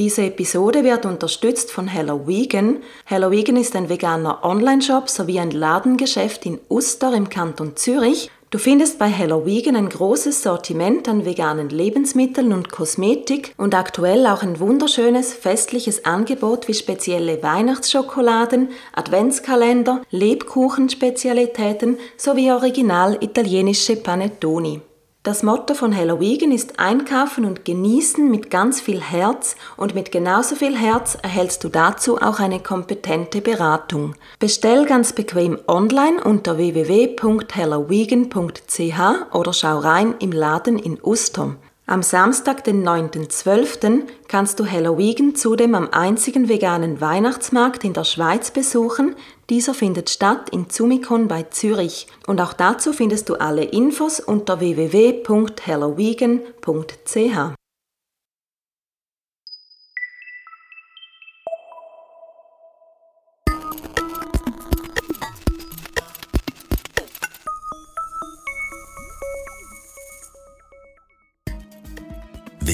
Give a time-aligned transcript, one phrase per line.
[0.00, 2.78] Diese Episode wird unterstützt von Hello Vegan.
[3.04, 8.30] Hello Vegan ist ein veganer Online-Shop sowie ein Ladengeschäft in Uster im Kanton Zürich.
[8.48, 14.26] Du findest bei Hello Vegan ein großes Sortiment an veganen Lebensmitteln und Kosmetik und aktuell
[14.26, 24.80] auch ein wunderschönes festliches Angebot wie spezielle Weihnachtsschokoladen, Adventskalender, Lebkuchenspezialitäten sowie original italienische Panettoni.
[25.22, 30.10] Das Motto von Hello Vegan ist Einkaufen und Genießen mit ganz viel Herz und mit
[30.10, 34.14] genauso viel Herz erhältst du dazu auch eine kompetente Beratung.
[34.38, 41.58] Bestell ganz bequem online unter www.hellovegan.ch oder schau rein im Laden in Ustom.
[41.90, 48.52] Am Samstag, den 9.12., kannst du Halloween zudem am einzigen veganen Weihnachtsmarkt in der Schweiz
[48.52, 49.16] besuchen.
[49.48, 52.06] Dieser findet statt in Zumikon bei Zürich.
[52.28, 57.59] Und auch dazu findest du alle Infos unter www.hallowegan.ch.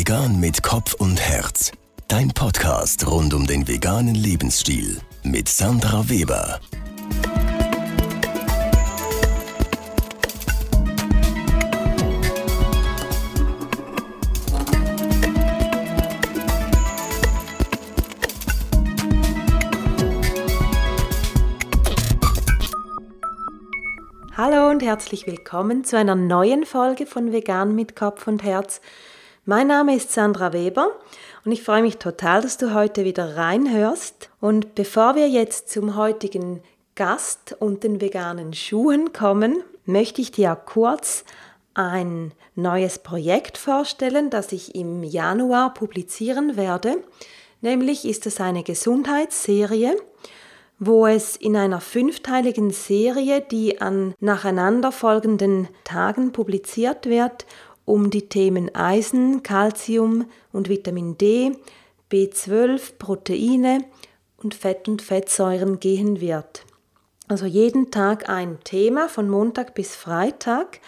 [0.06, 1.72] Vegan mit Kopf und Herz.
[2.06, 6.60] Dein Podcast rund um den veganen Lebensstil mit Sandra Weber.
[24.36, 28.80] Hallo und herzlich willkommen zu einer neuen Folge von Vegan mit Kopf und Herz.
[29.48, 30.88] Mein Name ist Sandra Weber
[31.44, 34.28] und ich freue mich total, dass du heute wieder reinhörst.
[34.40, 36.64] Und bevor wir jetzt zum heutigen
[36.96, 41.24] Gast und den veganen Schuhen kommen, möchte ich dir kurz
[41.74, 46.96] ein neues Projekt vorstellen, das ich im Januar publizieren werde.
[47.60, 49.96] Nämlich ist es eine Gesundheitsserie,
[50.80, 57.46] wo es in einer fünfteiligen Serie, die an nacheinanderfolgenden Tagen publiziert wird,
[57.86, 61.52] um die Themen Eisen, Calcium und Vitamin D,
[62.10, 63.84] B12, Proteine
[64.36, 66.64] und Fett und Fettsäuren gehen wird.
[67.28, 70.80] Also jeden Tag ein Thema von Montag bis Freitag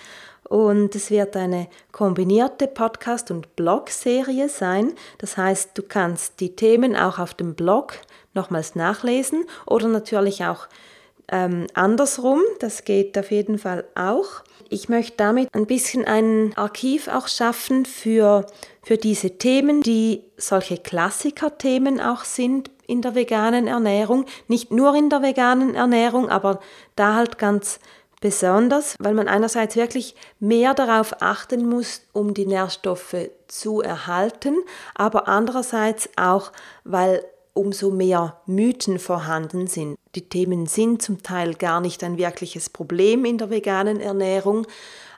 [0.48, 4.94] und es wird eine kombinierte Podcast- und Blog-Serie sein.
[5.18, 7.94] Das heißt, du kannst die Themen auch auf dem Blog
[8.34, 10.68] nochmals nachlesen oder natürlich auch
[11.30, 12.40] ähm, andersrum.
[12.60, 14.42] Das geht auf jeden Fall auch.
[14.70, 18.44] Ich möchte damit ein bisschen ein Archiv auch schaffen für,
[18.82, 24.26] für diese Themen, die solche Klassiker-Themen auch sind in der veganen Ernährung.
[24.46, 26.60] Nicht nur in der veganen Ernährung, aber
[26.96, 27.80] da halt ganz
[28.20, 34.56] besonders, weil man einerseits wirklich mehr darauf achten muss, um die Nährstoffe zu erhalten,
[34.94, 36.52] aber andererseits auch,
[36.84, 37.24] weil
[37.58, 39.98] umso mehr Mythen vorhanden sind.
[40.14, 44.66] Die Themen sind zum Teil gar nicht ein wirkliches Problem in der veganen Ernährung,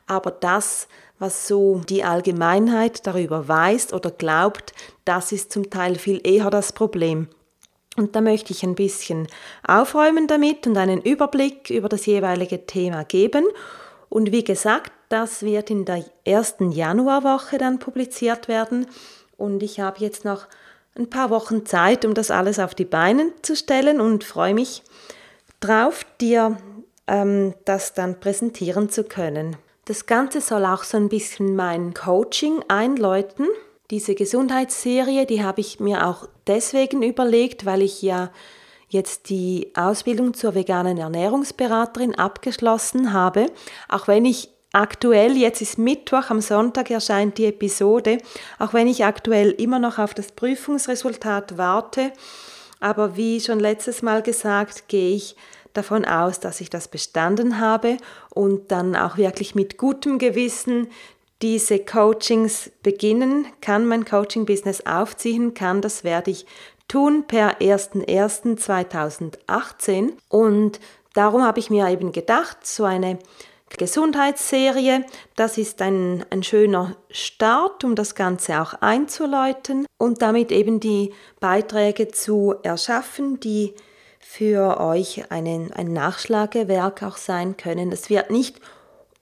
[0.07, 4.73] aber das, was so die Allgemeinheit darüber weiß oder glaubt,
[5.05, 7.29] das ist zum Teil viel eher das Problem.
[7.97, 9.29] Und da möchte ich ein bisschen
[9.67, 13.45] aufräumen damit und einen Überblick über das jeweilige Thema geben.
[14.09, 18.87] Und wie gesagt, das wird in der ersten Januarwoche dann publiziert werden.
[19.37, 20.47] Und ich habe jetzt noch
[21.01, 24.83] ein paar Wochen Zeit, um das alles auf die Beine zu stellen und freue mich
[25.59, 26.59] drauf, dir
[27.07, 29.57] ähm, das dann präsentieren zu können.
[29.87, 33.49] Das Ganze soll auch so ein bisschen mein Coaching einläuten.
[33.91, 38.31] Diese Gesundheitsserie, die habe ich mir auch deswegen überlegt, weil ich ja
[38.89, 43.47] jetzt die Ausbildung zur veganen Ernährungsberaterin abgeschlossen habe,
[43.89, 48.19] auch wenn ich Aktuell, jetzt ist Mittwoch, am Sonntag erscheint die Episode,
[48.61, 52.13] auch wenn ich aktuell immer noch auf das Prüfungsresultat warte.
[52.79, 55.35] Aber wie schon letztes Mal gesagt, gehe ich
[55.73, 57.97] davon aus, dass ich das bestanden habe
[58.31, 60.87] und dann auch wirklich mit gutem Gewissen
[61.43, 65.83] diese Coachings beginnen kann, mein Coaching-Business aufziehen kann.
[65.83, 66.47] Das werde ich
[66.87, 70.13] tun per 01.01.2018.
[70.29, 70.79] Und
[71.15, 73.19] darum habe ich mir eben gedacht, so eine
[73.79, 75.05] Gesundheitsserie.
[75.37, 81.13] Das ist ein, ein schöner Start, um das Ganze auch einzuläuten und damit eben die
[81.41, 83.75] Beiträge zu erschaffen, die
[84.19, 87.91] für euch einen, ein Nachschlagewerk auch sein können.
[87.91, 88.61] Es wird nicht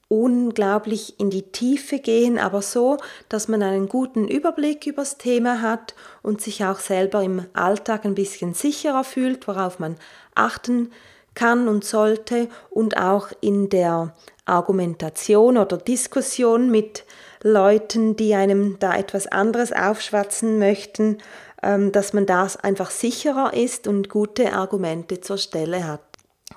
[0.08, 2.96] unglaublich in die Tiefe gehen, aber so,
[3.28, 8.06] dass man einen guten Überblick über das Thema hat und sich auch selber im Alltag
[8.06, 9.96] ein bisschen sicherer fühlt, worauf man
[10.34, 10.98] achten kann
[11.42, 14.14] und sollte und auch in der
[14.44, 17.04] Argumentation oder Diskussion mit
[17.42, 21.18] Leuten, die einem da etwas anderes aufschwatzen möchten,
[21.62, 26.00] ähm, dass man da einfach sicherer ist und gute Argumente zur Stelle hat.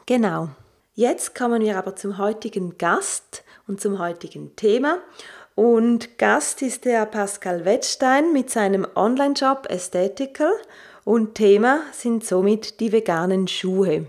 [0.06, 0.50] Genau.
[0.94, 4.98] Jetzt kommen wir aber zum heutigen Gast und zum heutigen Thema.
[5.56, 10.52] Und Gast ist der Pascal Wettstein mit seinem Online-Shop Aesthetical
[11.04, 14.06] und Thema sind somit die veganen Schuhe.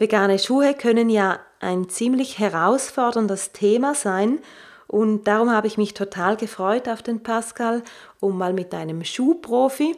[0.00, 4.38] Vegane Schuhe können ja ein ziemlich herausforderndes Thema sein
[4.86, 7.82] und darum habe ich mich total gefreut auf den Pascal,
[8.18, 9.96] um mal mit einem Schuhprofi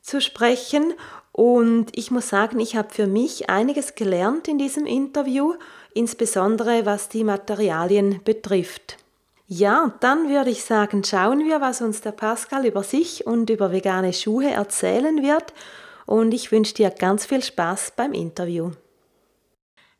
[0.00, 0.94] zu sprechen.
[1.30, 5.54] Und ich muss sagen, ich habe für mich einiges gelernt in diesem Interview,
[5.94, 8.96] insbesondere was die Materialien betrifft.
[9.46, 13.70] Ja, dann würde ich sagen, schauen wir, was uns der Pascal über sich und über
[13.70, 15.52] vegane Schuhe erzählen wird.
[16.04, 18.72] Und ich wünsche dir ganz viel Spaß beim Interview.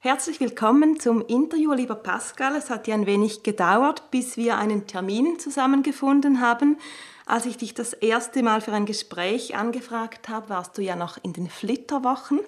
[0.04, 2.56] Herzlich willkommen zum Interview, lieber Pascal.
[2.56, 6.76] Es hat ja ein wenig gedauert, bis wir einen Termin zusammengefunden haben.
[7.24, 11.18] Als ich dich das erste Mal für ein Gespräch angefragt habe, warst du ja noch
[11.22, 12.40] in den Flitterwochen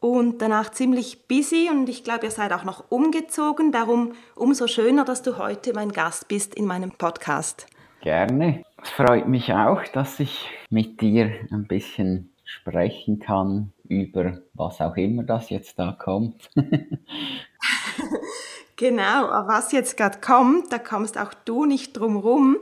[0.00, 3.70] und danach ziemlich busy und ich glaube, ihr seid auch noch umgezogen.
[3.70, 7.68] Darum umso schöner, dass du heute mein Gast bist in meinem Podcast.
[8.00, 8.64] Gerne.
[8.82, 14.96] Es freut mich auch, dass ich mit dir ein bisschen sprechen kann über was auch
[14.96, 16.48] immer das jetzt da kommt.
[18.76, 22.56] genau, was jetzt gerade kommt, da kommst auch du nicht drum rum.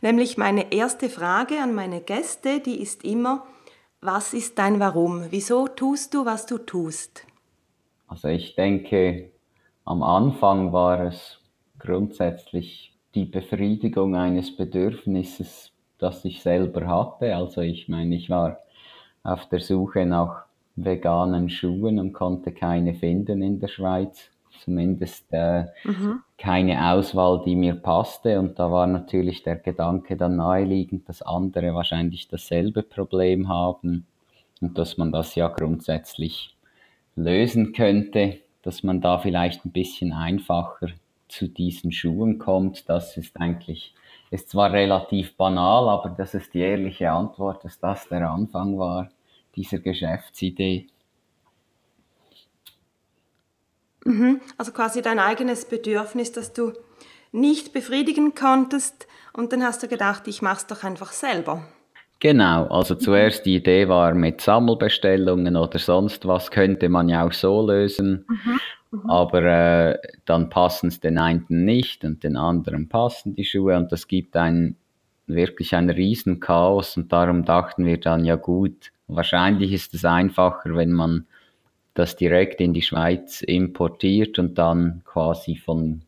[0.00, 3.44] Nämlich meine erste Frage an meine Gäste, die ist immer,
[4.00, 5.26] was ist dein Warum?
[5.30, 7.26] Wieso tust du, was du tust?
[8.06, 9.32] Also ich denke,
[9.84, 11.40] am Anfang war es
[11.80, 17.34] grundsätzlich die Befriedigung eines Bedürfnisses, das ich selber hatte.
[17.34, 18.60] Also ich meine, ich war
[19.24, 20.47] auf der Suche nach
[20.84, 24.30] veganen Schuhen und konnte keine finden in der Schweiz.
[24.64, 26.20] Zumindest äh, mhm.
[26.36, 28.38] keine Auswahl, die mir passte.
[28.40, 34.06] Und da war natürlich der Gedanke dann naheliegend, dass andere wahrscheinlich dasselbe Problem haben
[34.60, 36.56] und dass man das ja grundsätzlich
[37.14, 40.88] lösen könnte, dass man da vielleicht ein bisschen einfacher
[41.28, 42.88] zu diesen Schuhen kommt.
[42.88, 43.94] Das ist eigentlich,
[44.30, 49.08] ist zwar relativ banal, aber das ist die ehrliche Antwort, dass das der Anfang war
[49.58, 50.86] dieser Geschäftsidee.
[54.04, 54.40] Mhm.
[54.56, 56.72] Also quasi dein eigenes Bedürfnis, das du
[57.32, 61.66] nicht befriedigen konntest und dann hast du gedacht, ich mache es doch einfach selber.
[62.20, 67.32] Genau, also zuerst die Idee war mit Sammelbestellungen oder sonst was könnte man ja auch
[67.32, 68.60] so lösen, mhm.
[68.90, 69.10] Mhm.
[69.10, 73.92] aber äh, dann passen es den einen nicht und den anderen passen die Schuhe und
[73.92, 74.76] das gibt ein
[75.28, 80.92] wirklich ein Riesenchaos und darum dachten wir dann ja gut, wahrscheinlich ist es einfacher, wenn
[80.92, 81.26] man
[81.94, 86.02] das direkt in die Schweiz importiert und dann quasi von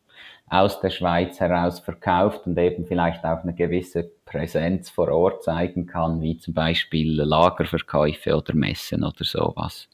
[0.49, 5.87] aus der Schweiz heraus verkauft und eben vielleicht auch eine gewisse Präsenz vor Ort zeigen
[5.87, 9.89] kann, wie zum Beispiel Lagerverkäufe oder Messen oder sowas.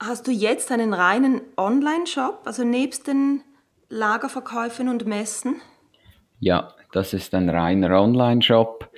[0.00, 3.42] Hast du jetzt einen reinen Online-Shop, also nebst den
[3.88, 5.60] Lagerverkäufen und Messen?
[6.38, 8.88] Ja, das ist ein reiner Online-Shop.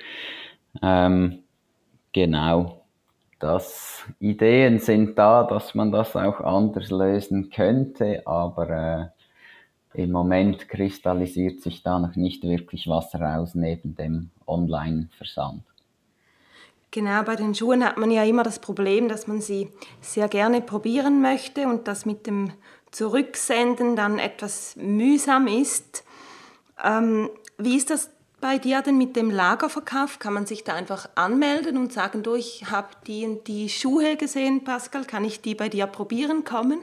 [0.83, 1.43] Ähm,
[2.17, 2.87] genau
[3.39, 9.13] dass Ideen sind da, dass man das auch anders lösen könnte, aber
[9.93, 15.61] äh, im Moment kristallisiert sich da noch nicht wirklich was raus neben dem Online-Versand.
[16.89, 19.69] Genau, bei den Schuhen hat man ja immer das Problem, dass man sie
[20.01, 22.53] sehr gerne probieren möchte und das mit dem
[22.91, 26.03] Zurücksenden dann etwas mühsam ist.
[26.83, 28.09] Ähm, wie ist das
[28.41, 30.19] bei dir denn mit dem Lagerverkauf?
[30.19, 34.63] Kann man sich da einfach anmelden und sagen, du, ich habe die, die Schuhe gesehen,
[34.63, 36.79] Pascal, kann ich die bei dir probieren kommen?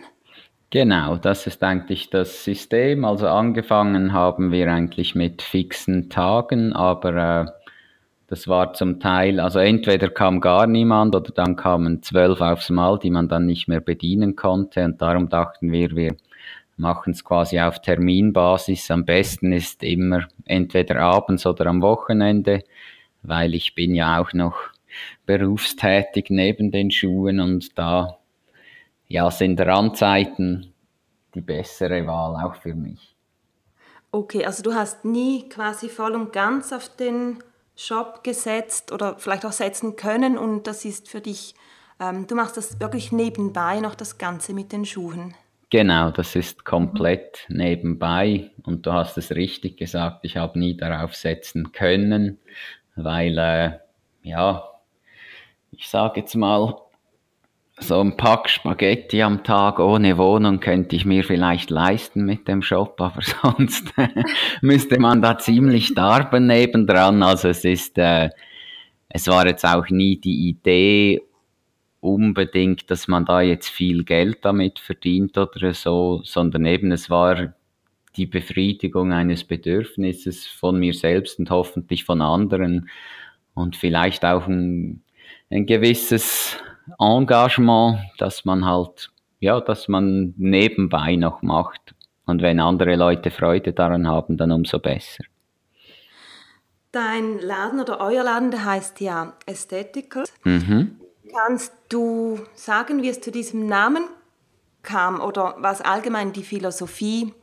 [0.71, 3.05] Genau, das ist eigentlich das System.
[3.05, 7.47] Also angefangen haben wir eigentlich mit fixen Tagen, aber äh,
[8.27, 12.99] das war zum Teil, also entweder kam gar niemand oder dann kamen zwölf aufs Mal,
[12.99, 14.85] die man dann nicht mehr bedienen konnte.
[14.85, 16.17] Und darum dachten wir, wir
[16.77, 18.91] machen es quasi auf Terminbasis.
[18.91, 22.65] Am besten ist immer entweder abends oder am Wochenende,
[23.23, 24.57] weil ich bin ja auch noch
[25.27, 28.19] berufstätig neben den Schuhen und da
[29.07, 30.73] ja, sind Randzeiten
[31.35, 33.15] die bessere Wahl auch für mich.
[34.13, 37.43] Okay, also du hast nie quasi voll und ganz auf den
[37.77, 41.57] Shop gesetzt oder vielleicht auch setzen können und das ist für dich,
[41.99, 45.35] ähm, du machst das wirklich nebenbei noch das Ganze mit den Schuhen.
[45.75, 51.17] Genau, das ist komplett nebenbei und du hast es richtig gesagt, ich habe nie darauf
[51.17, 52.39] setzen können,
[52.95, 53.71] weil, äh,
[54.23, 54.69] ja,
[55.73, 56.77] ich sage jetzt mal,
[57.81, 62.63] so ein Pack Spaghetti am Tag ohne Wohnung könnte ich mir vielleicht leisten mit dem
[62.63, 63.93] Shop, aber sonst
[64.61, 67.21] müsste man da ziemlich darben nebendran.
[67.25, 68.31] Also es ist, äh,
[69.09, 71.21] es war jetzt auch nie die Idee
[72.05, 77.55] unbedingt, dass man da jetzt viel Geld damit verdient oder so, sondern eben es war
[78.17, 82.91] die Befriedigung eines Bedürfnisses von mir selbst und hoffentlich von anderen
[83.55, 85.03] und vielleicht auch ein,
[85.51, 86.59] ein gewisses
[86.99, 91.95] Engagement, dass man halt, ja, dass man nebenbei noch macht.
[92.27, 95.25] Und wenn andere Leute Freude daran haben, dann umso besser.
[96.93, 100.25] Dein Laden oder euer Laden, der heißt ja Aesthetical.
[100.45, 101.01] Mhm.
[101.35, 104.05] Kannst du sagen, wie es zu diesem Namen
[104.83, 107.35] kam oder was allgemein die Philosophie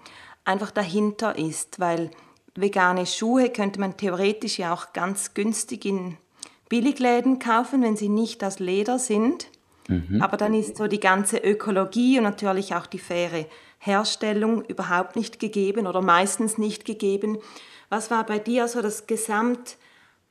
[0.45, 1.79] einfach dahinter ist?
[1.79, 2.09] Weil
[2.55, 6.17] vegane Schuhe könnte man theoretisch ja auch ganz günstig in
[6.69, 9.47] Billigläden kaufen, wenn sie nicht aus Leder sind.
[9.89, 10.21] Mhm.
[10.21, 13.45] Aber dann ist so die ganze Ökologie und natürlich auch die faire
[13.77, 17.39] Herstellung überhaupt nicht gegeben oder meistens nicht gegeben.
[17.89, 19.05] Was war bei dir so das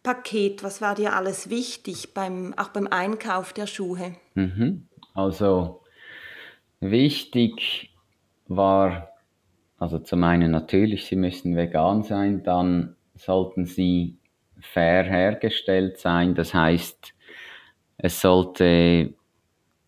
[0.02, 0.62] Gesamtpaket?
[0.62, 4.14] Was war dir alles wichtig, beim, auch beim Einkauf der Schuhe?
[4.34, 4.88] Mhm.
[5.14, 5.82] Also
[6.80, 7.90] wichtig
[8.48, 9.10] war,
[9.78, 14.18] also zum einen natürlich, sie müssen vegan sein, dann sollten sie
[14.60, 16.34] fair hergestellt sein.
[16.34, 17.14] Das heißt,
[17.98, 19.14] es sollte,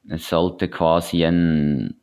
[0.09, 2.01] es sollte quasi ein,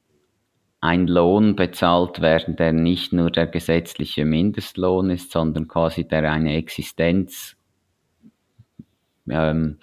[0.82, 6.56] ein Lohn bezahlt werden, der nicht nur der gesetzliche Mindestlohn ist, sondern quasi der eine
[6.56, 7.59] Existenz,
[9.30, 9.78] ähm,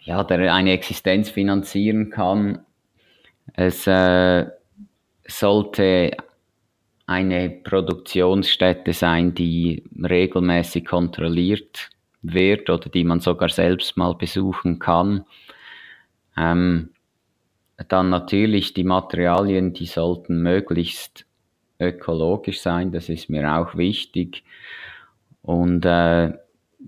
[0.00, 2.64] ja, der eine Existenz finanzieren kann.
[3.54, 4.46] Es äh,
[5.26, 6.16] sollte
[7.06, 11.90] eine Produktionsstätte sein, die regelmäßig kontrolliert
[12.22, 15.24] wird oder die man sogar selbst mal besuchen kann.
[16.36, 16.90] Ähm,
[17.88, 21.26] dann natürlich die Materialien, die sollten möglichst
[21.78, 24.44] ökologisch sein, das ist mir auch wichtig.
[25.42, 26.32] Und äh,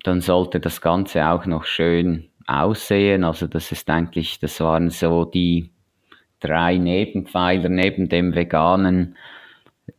[0.05, 3.25] dann sollte das Ganze auch noch schön aussehen.
[3.25, 5.71] Also das ist eigentlich, das waren so die
[6.41, 9.17] drei Nebenpfeiler neben dem Veganen,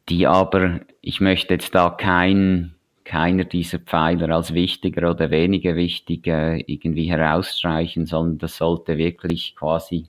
[0.10, 6.26] die aber, ich möchte jetzt da kein keiner dieser Pfeiler als wichtiger oder weniger wichtig
[6.26, 10.06] irgendwie herausstreichen, sondern das sollte wirklich quasi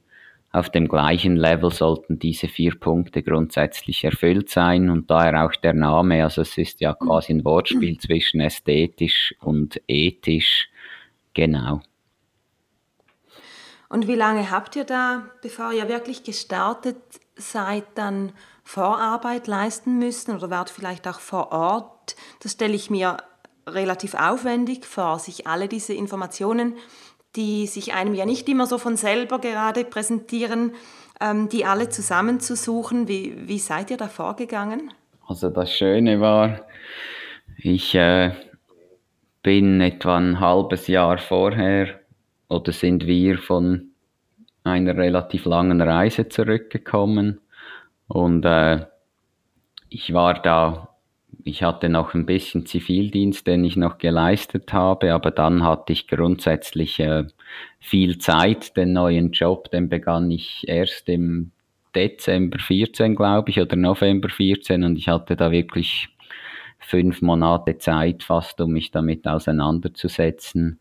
[0.54, 5.72] auf dem gleichen Level sollten diese vier Punkte grundsätzlich erfüllt sein und daher auch der
[5.72, 10.68] Name, also es ist ja quasi ein Wortspiel zwischen ästhetisch und ethisch,
[11.34, 11.80] genau.
[13.88, 16.98] Und wie lange habt ihr da, bevor ihr wirklich gestartet
[17.34, 18.32] seid, dann
[18.62, 22.14] Vorarbeit leisten müssen oder wart vielleicht auch vor Ort?
[22.40, 23.16] Das stelle ich mir
[23.66, 26.76] relativ aufwendig vor, sich alle diese Informationen
[27.36, 30.72] die sich einem ja nicht immer so von selber gerade präsentieren,
[31.20, 33.08] ähm, die alle zusammenzusuchen.
[33.08, 34.92] Wie, wie seid ihr da vorgegangen?
[35.26, 36.60] Also das Schöne war,
[37.56, 38.32] ich äh,
[39.42, 42.00] bin etwa ein halbes Jahr vorher
[42.48, 43.90] oder sind wir von
[44.64, 47.40] einer relativ langen Reise zurückgekommen
[48.08, 48.86] und äh,
[49.88, 50.93] ich war da
[51.42, 56.06] ich hatte noch ein bisschen Zivildienst, den ich noch geleistet habe, aber dann hatte ich
[56.06, 57.24] grundsätzlich äh,
[57.80, 58.76] viel Zeit.
[58.76, 61.50] Den neuen Job, den begann ich erst im
[61.94, 66.08] Dezember 14, glaube ich, oder November 14 und ich hatte da wirklich
[66.78, 70.78] fünf Monate Zeit fast, um mich damit auseinanderzusetzen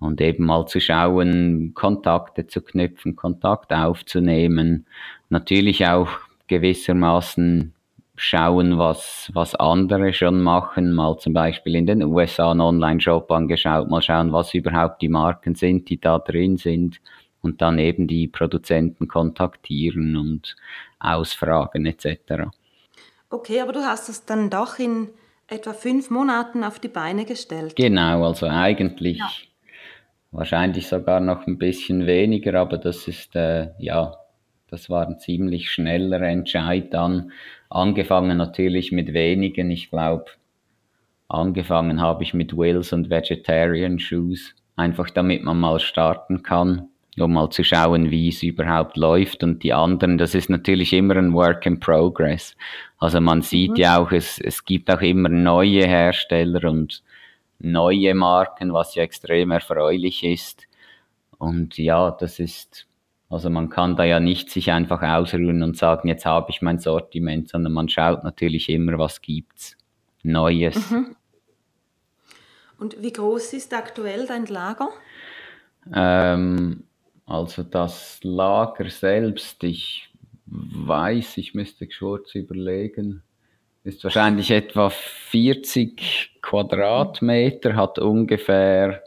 [0.00, 4.86] und eben mal zu schauen, Kontakte zu knüpfen, Kontakt aufzunehmen,
[5.28, 6.08] natürlich auch
[6.48, 7.74] gewissermaßen
[8.18, 13.88] schauen, was, was andere schon machen, mal zum Beispiel in den USA einen Online-Shop angeschaut,
[13.88, 17.00] mal schauen, was überhaupt die Marken sind, die da drin sind
[17.40, 20.56] und dann eben die Produzenten kontaktieren und
[20.98, 22.50] ausfragen etc.
[23.30, 25.08] Okay, aber du hast es dann doch in
[25.46, 27.76] etwa fünf Monaten auf die Beine gestellt.
[27.76, 29.30] Genau, also eigentlich ja.
[30.32, 34.14] wahrscheinlich sogar noch ein bisschen weniger, aber das ist äh, ja
[34.70, 37.32] das war ein ziemlich schneller Entscheid dann.
[37.70, 39.70] Angefangen natürlich mit wenigen.
[39.70, 40.26] Ich glaube,
[41.28, 44.54] angefangen habe ich mit Wills und Vegetarian Shoes.
[44.76, 49.42] Einfach damit man mal starten kann, um mal zu schauen, wie es überhaupt läuft.
[49.42, 52.56] Und die anderen, das ist natürlich immer ein Work in Progress.
[52.98, 53.76] Also man sieht mhm.
[53.76, 57.02] ja auch, es, es gibt auch immer neue Hersteller und
[57.58, 60.66] neue Marken, was ja extrem erfreulich ist.
[61.38, 62.87] Und ja, das ist
[63.30, 66.78] also man kann da ja nicht sich einfach ausruhen und sagen, jetzt habe ich mein
[66.78, 69.76] Sortiment, sondern man schaut natürlich immer, was gibt's
[70.22, 70.90] Neues.
[70.90, 71.16] Mhm.
[72.78, 74.88] Und wie groß ist aktuell dein Lager?
[75.92, 76.84] Ähm,
[77.26, 80.10] also das Lager selbst, ich
[80.46, 83.22] weiß, ich müsste kurz überlegen,
[83.84, 89.02] ist wahrscheinlich etwa 40 Quadratmeter, hat ungefähr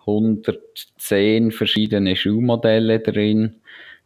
[0.00, 3.56] 110 verschiedene Schuhmodelle drin.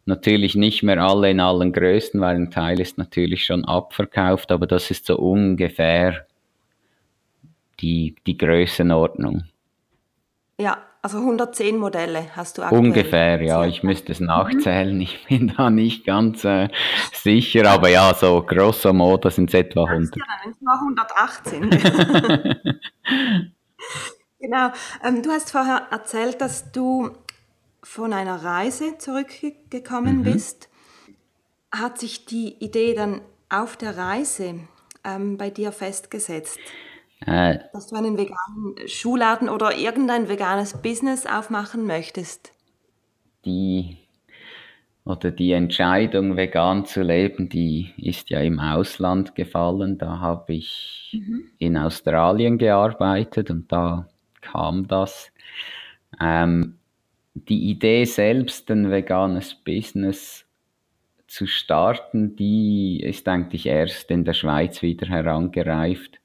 [0.05, 4.65] Natürlich nicht mehr alle in allen Größen, weil ein Teil ist natürlich schon abverkauft, aber
[4.65, 6.25] das ist so ungefähr
[7.79, 9.43] die, die Größenordnung.
[10.59, 12.79] Ja, also 110 Modelle hast du aktuell.
[12.79, 13.65] Ungefähr, ja.
[13.65, 14.95] Ich müsste es nachzählen.
[14.95, 15.01] Mhm.
[15.01, 16.69] Ich bin da nicht ganz äh,
[17.11, 20.15] sicher, aber ja, so grosso modo sind es etwa 100.
[20.15, 21.69] Ja, dann 118.
[24.39, 24.71] genau.
[25.03, 27.09] Ähm, du hast vorher erzählt, dass du
[27.83, 30.23] von einer Reise zurückgekommen mhm.
[30.23, 30.69] bist.
[31.71, 34.59] Hat sich die Idee dann auf der Reise
[35.03, 36.59] ähm, bei dir festgesetzt?
[37.25, 42.51] Äh, dass du einen veganen Schuhladen oder irgendein veganes Business aufmachen möchtest?
[43.45, 43.97] Die
[45.03, 49.97] oder die Entscheidung, vegan zu leben, die ist ja im Ausland gefallen.
[49.97, 51.45] Da habe ich mhm.
[51.57, 54.07] in Australien gearbeitet und da
[54.41, 55.31] kam das.
[56.19, 56.77] Ähm,
[57.33, 60.45] die Idee selbst, ein veganes Business
[61.27, 66.21] zu starten, die ist eigentlich erst in der Schweiz wieder herangereift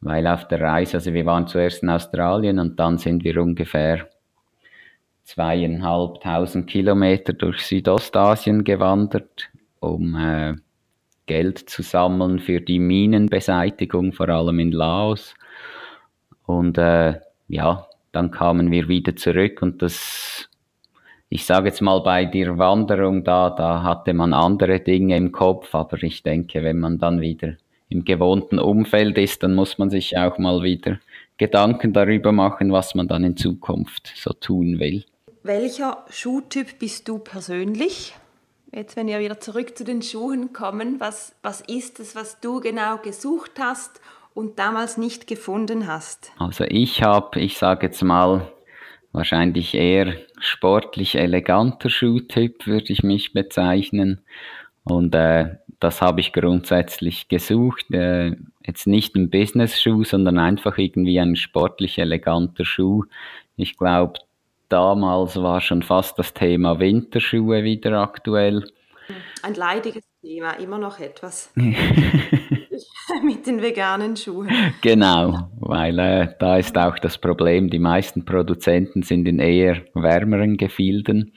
[0.00, 4.08] weil auf der Reise, also wir waren zuerst in Australien und dann sind wir ungefähr
[5.24, 9.50] zweieinhalbtausend Kilometer durch Südostasien gewandert,
[9.80, 10.54] um äh,
[11.26, 15.34] Geld zu sammeln für die Minenbeseitigung, vor allem in Laos.
[16.46, 20.48] Und äh, ja, dann kamen wir wieder zurück und das,
[21.28, 25.74] ich sage jetzt mal bei der Wanderung da, da hatte man andere Dinge im Kopf,
[25.74, 27.54] aber ich denke, wenn man dann wieder
[27.88, 30.98] im gewohnten Umfeld ist, dann muss man sich auch mal wieder
[31.38, 35.04] Gedanken darüber machen, was man dann in Zukunft so tun will.
[35.42, 38.14] Welcher Schuhtyp bist du persönlich?
[38.74, 42.60] Jetzt, wenn wir wieder zurück zu den Schuhen kommen, was, was ist es, was du
[42.60, 44.00] genau gesucht hast
[44.38, 46.30] und damals nicht gefunden hast?
[46.38, 48.52] Also ich habe, ich sage jetzt mal,
[49.10, 54.20] wahrscheinlich eher sportlich eleganter Schuhtyp, würde ich mich bezeichnen.
[54.84, 57.92] Und äh, das habe ich grundsätzlich gesucht.
[57.92, 63.06] Äh, jetzt nicht ein Business-Schuh, sondern einfach irgendwie ein sportlich eleganter Schuh.
[63.56, 64.20] Ich glaube,
[64.68, 68.70] damals war schon fast das Thema Winterschuhe wieder aktuell.
[69.42, 71.52] Ein leidiges Thema, immer noch etwas.
[73.24, 74.50] mit den veganen Schuhen.
[74.80, 80.56] Genau, weil äh, da ist auch das Problem, die meisten Produzenten sind in eher wärmeren
[80.56, 81.32] Gefilden.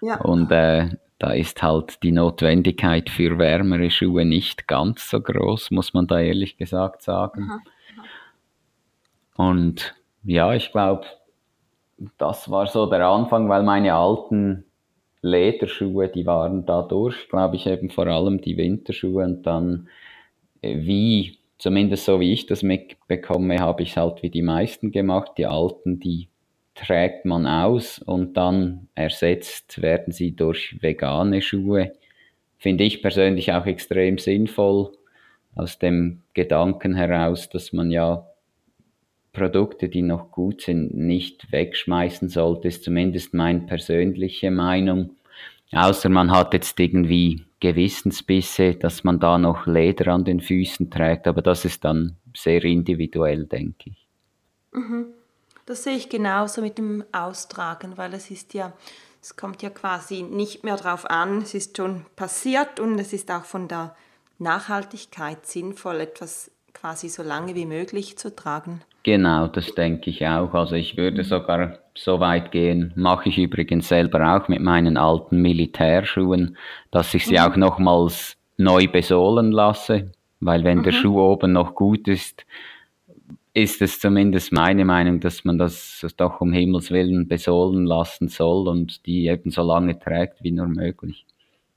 [0.00, 0.20] Ja.
[0.20, 5.94] Und äh, da ist halt die Notwendigkeit für wärmere Schuhe nicht ganz so groß, muss
[5.94, 7.50] man da ehrlich gesagt sagen.
[7.50, 7.60] Aha,
[9.36, 9.48] aha.
[9.48, 11.06] Und ja, ich glaube,
[12.18, 14.64] das war so der Anfang, weil meine alten
[15.22, 19.88] Lederschuhe, die waren dadurch, glaube ich, eben vor allem die Winterschuhe und dann
[20.62, 25.32] wie, zumindest so wie ich das mitbekomme, habe ich es halt wie die meisten gemacht.
[25.38, 26.28] Die alten, die
[26.74, 31.92] trägt man aus und dann ersetzt werden sie durch vegane Schuhe.
[32.58, 34.92] Finde ich persönlich auch extrem sinnvoll
[35.54, 38.26] aus dem Gedanken heraus, dass man ja
[39.32, 45.16] Produkte, die noch gut sind, nicht wegschmeißen sollte, ist zumindest meine persönliche Meinung.
[45.72, 51.26] Außer man hat jetzt irgendwie Gewissensbisse, dass man da noch Leder an den Füßen trägt,
[51.26, 54.06] aber das ist dann sehr individuell, denke ich.
[54.72, 55.06] Mhm.
[55.64, 58.72] Das sehe ich genauso mit dem Austragen, weil es ist ja,
[59.20, 63.30] es kommt ja quasi nicht mehr drauf an, es ist schon passiert und es ist
[63.30, 63.96] auch von der
[64.38, 68.82] Nachhaltigkeit sinnvoll, etwas quasi so lange wie möglich zu tragen.
[69.06, 70.52] Genau, das denke ich auch.
[70.52, 75.40] Also ich würde sogar so weit gehen, mache ich übrigens selber auch mit meinen alten
[75.42, 76.56] Militärschuhen,
[76.90, 77.38] dass ich sie mhm.
[77.38, 80.82] auch nochmals neu besohlen lasse, weil wenn mhm.
[80.82, 82.44] der Schuh oben noch gut ist,
[83.54, 88.66] ist es zumindest meine Meinung, dass man das doch um Himmels Willen besohlen lassen soll
[88.66, 91.24] und die eben so lange trägt wie nur möglich.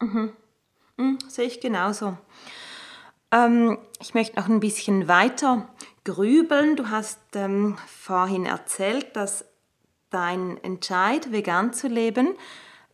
[0.02, 0.32] Mhm.
[0.98, 2.18] Mhm, sehe ich genauso.
[3.32, 5.70] Ähm, ich möchte noch ein bisschen weiter
[6.10, 6.76] grübeln.
[6.76, 9.46] Du hast ähm, vorhin erzählt, dass
[10.10, 12.36] dein Entscheid, vegan zu leben,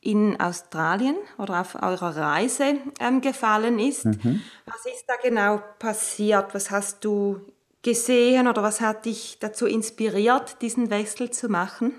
[0.01, 4.05] in Australien oder auf eurer Reise ähm, gefallen ist.
[4.05, 4.41] Mhm.
[4.65, 6.53] Was ist da genau passiert?
[6.53, 7.41] Was hast du
[7.81, 11.93] gesehen oder was hat dich dazu inspiriert, diesen Wechsel zu machen?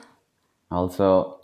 [0.69, 1.41] Also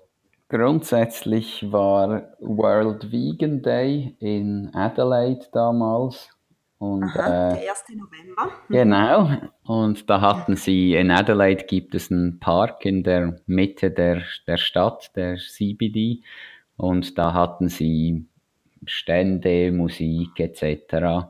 [0.49, 6.29] grundsätzlich war World Vegan Day in Adelaide damals.
[6.79, 7.85] Und, Aha, äh, der 1.
[7.97, 8.47] November.
[8.69, 8.73] Mhm.
[8.73, 9.31] Genau.
[9.65, 14.57] Und da hatten sie, in Adelaide gibt es einen Park in der Mitte der, der
[14.57, 16.23] Stadt, der CBD.
[16.77, 18.25] Und da hatten sie
[18.87, 21.29] Stände, Musik etc.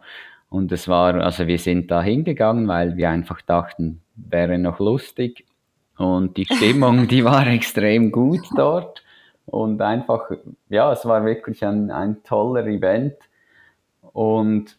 [0.48, 5.44] Und es war, also wir sind da hingegangen, weil wir einfach dachten, wäre noch lustig.
[5.98, 9.02] und die Stimmung, die war extrem gut dort
[9.46, 10.30] und einfach,
[10.68, 13.16] ja, es war wirklich ein, ein toller Event
[14.12, 14.78] und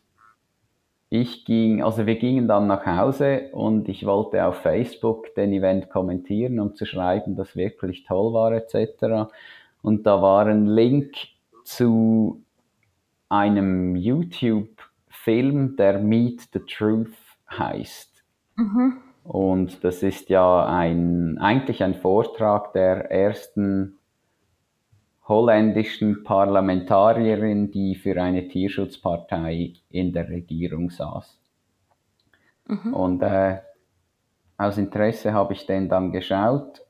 [1.13, 5.91] ich ging, also wir gingen dann nach Hause und ich wollte auf Facebook den Event
[5.91, 9.31] kommentieren, um zu schreiben, dass wirklich toll war etc.
[9.83, 11.13] Und da war ein Link
[11.65, 12.41] zu
[13.29, 17.13] einem YouTube-Film, der Meet the Truth
[17.47, 18.23] heißt.
[18.55, 18.97] Mhm.
[19.23, 23.99] Und das ist ja ein, eigentlich ein Vortrag der ersten
[25.27, 31.39] holländischen Parlamentarierin, die für eine Tierschutzpartei in der Regierung saß.
[32.67, 32.93] Mhm.
[32.93, 33.59] Und äh,
[34.57, 36.81] aus Interesse habe ich den dann geschaut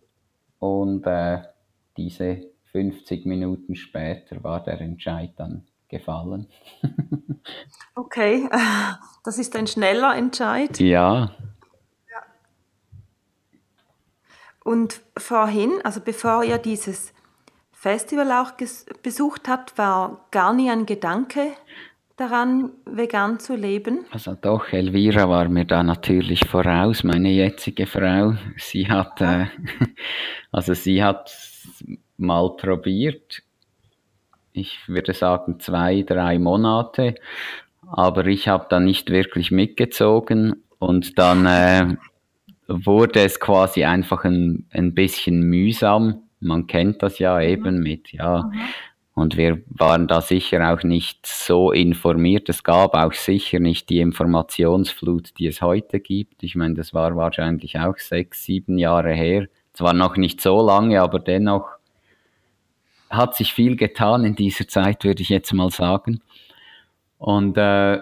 [0.60, 1.44] und äh,
[1.98, 6.48] diese 50 Minuten später war der Entscheid dann gefallen.
[7.96, 8.50] okay,
[9.24, 10.80] das ist ein schneller Entscheid.
[10.80, 11.32] Ja.
[14.64, 17.14] Und vorhin, also bevor ihr dieses
[17.84, 18.54] Festival auch
[19.02, 21.52] besucht hat, war gar nie ein Gedanke
[22.16, 24.06] daran, vegan zu leben?
[24.10, 28.36] Also doch, Elvira war mir da natürlich voraus, meine jetzige Frau.
[28.56, 29.48] Sie hat, äh,
[30.54, 31.36] also sie hat
[32.16, 33.44] mal probiert.
[34.54, 37.16] Ich würde sagen zwei, drei Monate,
[37.86, 41.98] aber ich habe da nicht wirklich mitgezogen und dann äh,
[42.70, 47.42] wurde es quasi einfach ein, ein bisschen mühsam man kennt das ja mhm.
[47.42, 48.44] eben mit, ja.
[48.44, 48.60] Mhm.
[49.16, 52.50] Und wir waren da sicher auch nicht so informiert.
[52.50, 56.42] Es gab auch sicher nicht die Informationsflut, die es heute gibt.
[56.42, 59.48] Ich meine, das war wahrscheinlich auch sechs, sieben Jahre her.
[59.74, 61.70] Zwar noch nicht so lange, aber dennoch
[63.12, 66.22] hat sich viel getan in dieser Zeit, würde ich jetzt mal sagen.
[67.20, 68.02] Und äh,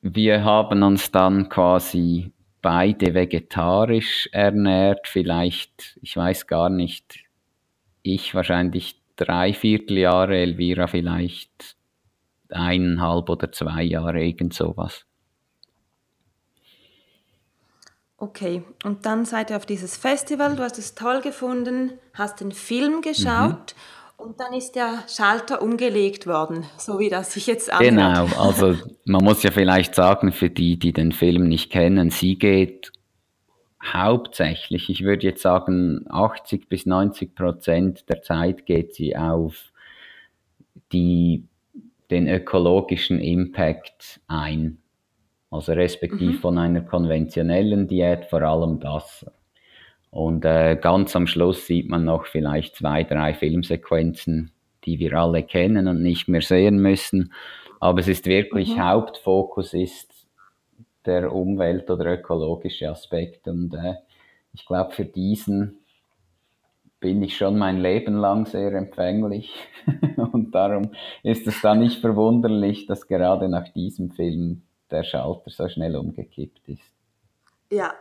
[0.00, 7.23] wir haben uns dann quasi beide vegetarisch ernährt, vielleicht, ich weiß gar nicht,
[8.04, 11.76] ich wahrscheinlich drei Vierteljahre, Elvira vielleicht
[12.50, 15.06] eineinhalb oder zwei Jahre, irgend sowas.
[18.16, 22.52] Okay, und dann seid ihr auf dieses Festival, du hast es toll gefunden, hast den
[22.52, 24.24] Film geschaut mhm.
[24.26, 28.28] und dann ist der Schalter umgelegt worden, so wie das sich jetzt anhört.
[28.28, 32.36] Genau, also man muss ja vielleicht sagen, für die, die den Film nicht kennen, sie
[32.36, 32.92] geht
[33.92, 39.72] hauptsächlich, ich würde jetzt sagen, 80 bis 90 Prozent der Zeit geht sie auf
[40.92, 41.44] die,
[42.10, 44.78] den ökologischen Impact ein.
[45.50, 46.38] Also respektiv mhm.
[46.38, 49.26] von einer konventionellen Diät vor allem das.
[50.10, 54.52] Und äh, ganz am Schluss sieht man noch vielleicht zwei, drei Filmsequenzen,
[54.84, 57.32] die wir alle kennen und nicht mehr sehen müssen.
[57.80, 58.84] Aber es ist wirklich, mhm.
[58.84, 60.13] Hauptfokus ist
[61.06, 63.46] der Umwelt- oder ökologische Aspekt.
[63.48, 63.94] Und äh,
[64.52, 65.78] ich glaube, für diesen
[67.00, 69.52] bin ich schon mein Leben lang sehr empfänglich.
[70.32, 75.68] und darum ist es dann nicht verwunderlich, dass gerade nach diesem Film der Schalter so
[75.68, 76.82] schnell umgekippt ist.
[77.70, 77.92] Ja,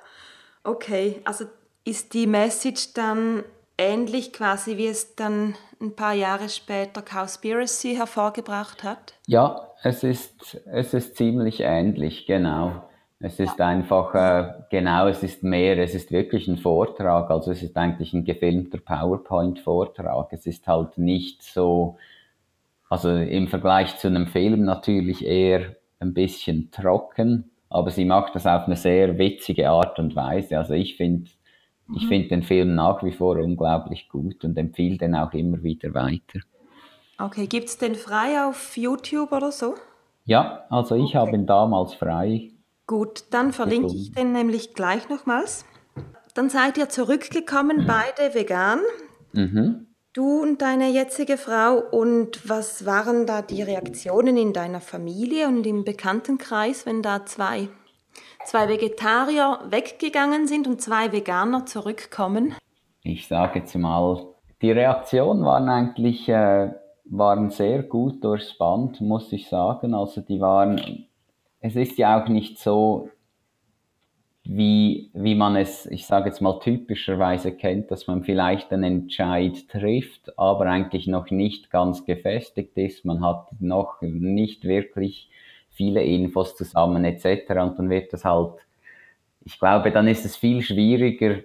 [0.64, 1.22] okay.
[1.26, 1.46] Also
[1.84, 3.44] ist die Message dann
[3.78, 9.16] ähnlich quasi, wie es dann ein paar Jahre später Cowspiracy hervorgebracht hat?
[9.28, 12.84] Ja, es ist, es ist ziemlich ähnlich, genau.
[13.26, 17.64] Es ist einfach, äh, genau, es ist mehr, es ist wirklich ein Vortrag, also es
[17.64, 20.34] ist eigentlich ein gefilmter PowerPoint-Vortrag.
[20.34, 21.98] Es ist halt nicht so,
[22.90, 28.46] also im Vergleich zu einem Film natürlich eher ein bisschen trocken, aber sie macht das
[28.46, 30.58] auf eine sehr witzige Art und Weise.
[30.58, 31.32] Also ich finde,
[31.88, 31.96] mhm.
[31.96, 35.94] ich finde den Film nach wie vor unglaublich gut und empfehle den auch immer wieder
[35.94, 36.42] weiter.
[37.18, 39.76] Okay, gibt es den frei auf YouTube oder so?
[40.26, 41.18] Ja, also ich okay.
[41.20, 42.50] habe ihn damals frei
[42.86, 45.66] Gut, dann verlinke ich den nämlich gleich nochmals.
[46.34, 48.80] Dann seid ihr zurückgekommen, beide vegan.
[49.34, 49.88] Mhm.
[50.14, 51.78] Du und deine jetzige Frau.
[51.80, 57.70] Und was waren da die Reaktionen in deiner Familie und im Bekanntenkreis, wenn da zwei,
[58.46, 62.54] zwei Vegetarier weggegangen sind und zwei Veganer zurückkommen?
[63.02, 66.72] Ich sage jetzt mal, die Reaktionen waren eigentlich äh,
[67.06, 69.94] waren sehr gut durchs Band, muss ich sagen.
[69.94, 71.08] Also die waren
[71.64, 73.10] es ist ja auch nicht so,
[74.44, 79.70] wie, wie man es, ich sage jetzt mal typischerweise kennt, dass man vielleicht einen Entscheid
[79.70, 83.06] trifft, aber eigentlich noch nicht ganz gefestigt ist.
[83.06, 85.30] Man hat noch nicht wirklich
[85.70, 87.50] viele Infos zusammen etc.
[87.62, 88.56] Und dann wird das halt,
[89.46, 91.38] ich glaube, dann ist es viel schwieriger,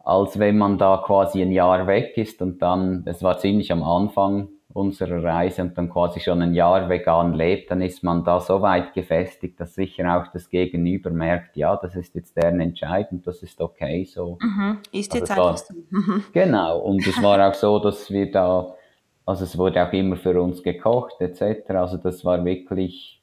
[0.00, 3.84] als wenn man da quasi ein Jahr weg ist und dann, das war ziemlich am
[3.84, 8.38] Anfang unserer Reise und dann quasi schon ein Jahr vegan lebt, dann ist man da
[8.38, 13.22] so weit gefestigt, dass sicher auch das Gegenüber merkt, ja, das ist jetzt deren Entscheidung,
[13.24, 14.36] das ist okay so.
[14.40, 14.78] Mhm.
[14.92, 15.74] Ist Also jetzt war- einfach so.
[15.90, 16.24] Mhm.
[16.32, 18.74] Genau, und es war auch so, dass wir da,
[19.24, 21.70] also es wurde auch immer für uns gekocht etc.
[21.70, 23.22] Also das war wirklich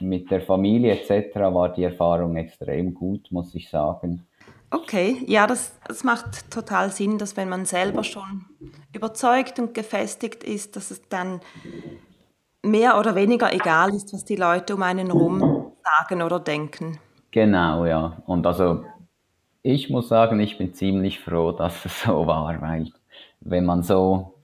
[0.00, 1.34] mit der Familie etc.
[1.36, 4.24] war die Erfahrung extrem gut, muss ich sagen.
[4.74, 8.44] Okay, ja, das, das macht total Sinn, dass wenn man selber schon
[8.92, 11.40] überzeugt und gefestigt ist, dass es dann
[12.60, 16.98] mehr oder weniger egal ist, was die Leute um einen rum sagen oder denken.
[17.30, 18.20] Genau, ja.
[18.26, 18.84] Und also
[19.62, 22.90] ich muss sagen, ich bin ziemlich froh, dass es so war, weil
[23.42, 24.34] wenn man so,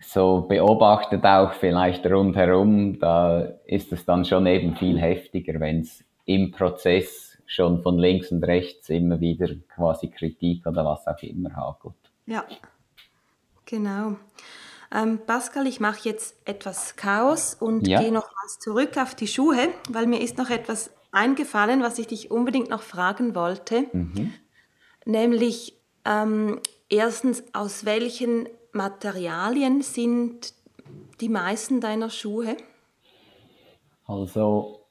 [0.00, 6.04] so beobachtet, auch vielleicht rundherum, da ist es dann schon eben viel heftiger, wenn es
[6.24, 11.56] im Prozess schon von links und rechts immer wieder quasi Kritik oder was auch immer
[11.56, 11.94] hagelt.
[12.26, 12.44] Ja,
[13.64, 14.16] genau.
[14.94, 18.00] Ähm, Pascal, ich mache jetzt etwas Chaos und Ja.
[18.00, 22.30] gehe nochmals zurück auf die Schuhe, weil mir ist noch etwas eingefallen, was ich dich
[22.30, 23.86] unbedingt noch fragen wollte.
[25.06, 30.52] Nämlich ähm, erstens, aus welchen Materialien sind
[31.20, 32.56] die meisten deiner Schuhe?
[34.06, 34.86] Also,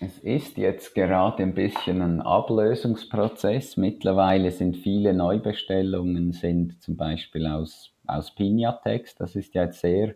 [0.00, 3.76] es ist jetzt gerade ein bisschen ein Ablösungsprozess.
[3.76, 9.14] Mittlerweile sind viele Neubestellungen sind zum Beispiel aus, aus Pinatex.
[9.14, 10.14] Das ist ja jetzt sehr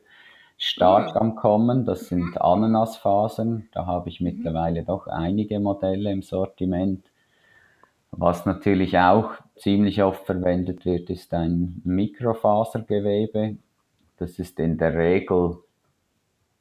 [0.59, 1.87] stark am Kommen.
[1.87, 3.69] Das sind Ananasfasern.
[3.73, 7.05] Da habe ich mittlerweile doch einige Modelle im Sortiment.
[8.11, 13.57] Was natürlich auch ziemlich oft verwendet wird, ist ein Mikrofasergewebe.
[14.19, 15.57] Das ist in der Regel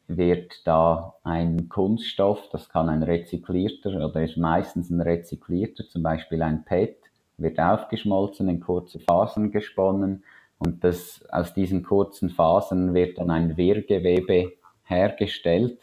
[0.10, 6.42] wird da ein Kunststoff, das kann ein rezyklierter oder ist meistens ein rezyklierter, zum Beispiel
[6.42, 6.98] ein PET,
[7.38, 10.24] wird aufgeschmolzen, in kurze Fasern gesponnen
[10.58, 15.80] und das, aus diesen kurzen Fasern wird dann ein Wehrgewebe hergestellt,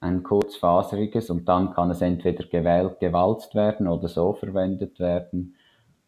[0.00, 5.56] ein kurzfaseriges und dann kann es entweder gewalzt werden oder so verwendet werden.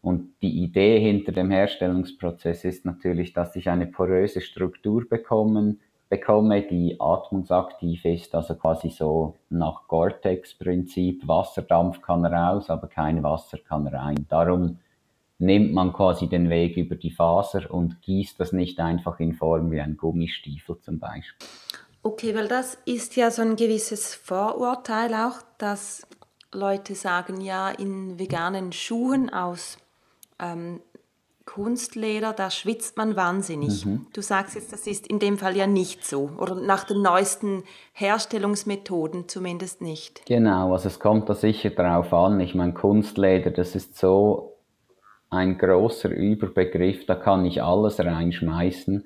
[0.01, 6.61] Und die Idee hinter dem Herstellungsprozess ist natürlich, dass ich eine poröse Struktur bekommen, bekomme,
[6.61, 11.27] die atmungsaktiv ist, also quasi so nach Gore-Tex-Prinzip.
[11.27, 14.25] Wasserdampf kann raus, aber kein Wasser kann rein.
[14.29, 14.77] Darum
[15.39, 19.71] nimmt man quasi den Weg über die Faser und gießt das nicht einfach in Form
[19.71, 21.47] wie ein Gummistiefel zum Beispiel.
[22.03, 26.05] Okay, weil das ist ja so ein gewisses Vorurteil auch, dass
[26.53, 29.77] Leute sagen, ja, in veganen Schuhen aus
[30.39, 30.81] ähm,
[31.45, 33.85] Kunstleder, da schwitzt man wahnsinnig.
[34.13, 36.31] Du sagst jetzt, das ist in dem Fall ja nicht so.
[36.39, 40.25] Oder nach den neuesten Herstellungsmethoden zumindest nicht.
[40.25, 42.39] Genau, also es kommt da sicher drauf an.
[42.39, 44.57] Ich meine, Kunstleder, das ist so
[45.29, 49.05] ein großer Überbegriff, da kann ich alles reinschmeißen.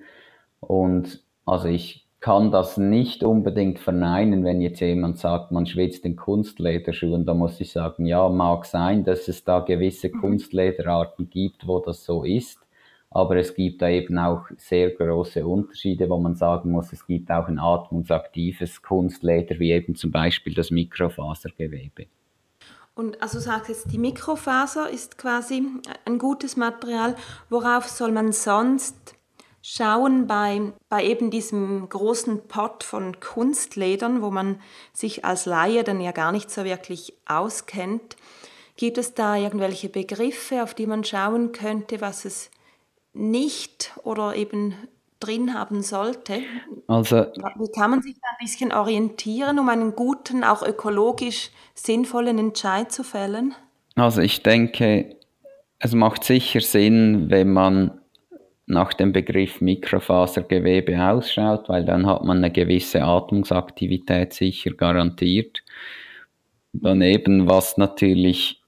[0.60, 6.16] Und also ich kann das nicht unbedingt verneinen, wenn jetzt jemand sagt, man schwitzt in
[6.16, 7.26] Kunstlederschuhen.
[7.26, 12.04] Da muss ich sagen, ja, mag sein, dass es da gewisse Kunstlederarten gibt, wo das
[12.04, 12.60] so ist.
[13.10, 17.32] Aber es gibt da eben auch sehr große Unterschiede, wo man sagen muss, es gibt
[17.32, 22.08] auch ein atmungsaktives Kunstleder, wie eben zum Beispiel das Mikrofasergewebe.
[22.96, 25.64] Und also sagst jetzt, die Mikrofaser ist quasi
[26.06, 27.16] ein gutes Material.
[27.50, 29.17] Worauf soll man sonst
[29.70, 34.62] schauen bei, bei eben diesem großen Pot von Kunstledern, wo man
[34.94, 38.16] sich als Laie dann ja gar nicht so wirklich auskennt?
[38.78, 42.50] Gibt es da irgendwelche Begriffe, auf die man schauen könnte, was es
[43.12, 44.74] nicht oder eben
[45.20, 46.40] drin haben sollte?
[46.88, 47.26] Also
[47.58, 52.90] Wie kann man sich da ein bisschen orientieren, um einen guten, auch ökologisch sinnvollen Entscheid
[52.90, 53.54] zu fällen?
[53.96, 55.18] Also ich denke,
[55.80, 57.97] es macht sicher Sinn, wenn man
[58.68, 65.64] nach dem Begriff Mikrofasergewebe ausschaut, weil dann hat man eine gewisse Atmungsaktivität sicher garantiert.
[66.74, 68.62] Daneben, was natürlich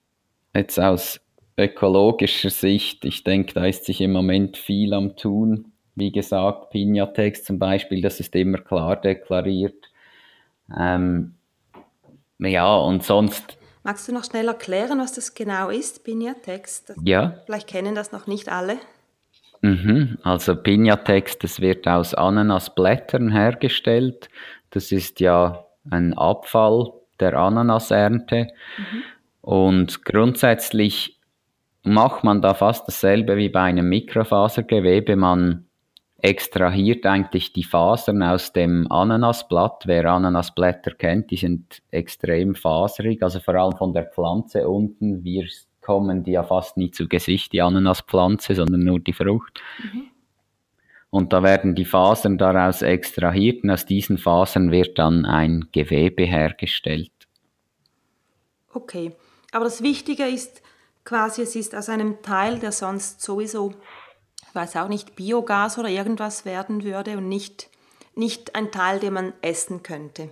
[0.56, 1.20] jetzt aus
[1.58, 5.74] ökologischer Sicht, ich denke, da ist sich im Moment viel am tun.
[5.96, 9.92] Wie gesagt, Pinatex zum Beispiel, das ist immer klar deklariert.
[10.76, 11.36] Ähm,
[12.40, 16.86] ja, und sonst, Magst du noch schnell erklären, was das genau ist, Pinatex?
[17.04, 17.36] Ja.
[17.46, 18.78] vielleicht kennen das noch nicht alle.
[19.62, 24.30] Mhm, also Pinatex, das wird aus Ananasblättern hergestellt.
[24.70, 28.48] Das ist ja ein Abfall der Ananasernte.
[29.42, 31.20] Und grundsätzlich
[31.84, 35.16] macht man da fast dasselbe wie bei einem Mikrofasergewebe.
[35.16, 35.66] Man
[36.22, 39.84] extrahiert eigentlich die Fasern aus dem Ananasblatt.
[39.86, 45.24] Wer Ananasblätter kennt, die sind extrem faserig, also vor allem von der Pflanze unten.
[45.24, 45.48] Wir
[45.90, 49.60] kommen die ja fast nie zu Gesicht, die Ananaspflanze, sondern nur die Frucht.
[51.10, 56.26] Und da werden die Fasern daraus extrahiert und aus diesen Fasern wird dann ein Gewebe
[56.26, 57.12] hergestellt.
[58.72, 59.14] Okay,
[59.52, 60.62] aber das Wichtige ist
[61.06, 63.74] quasi, es ist aus einem Teil, der sonst sowieso,
[64.48, 67.68] ich weiß auch nicht, Biogas oder irgendwas werden würde und nicht,
[68.14, 70.30] nicht ein Teil, den man essen könnte.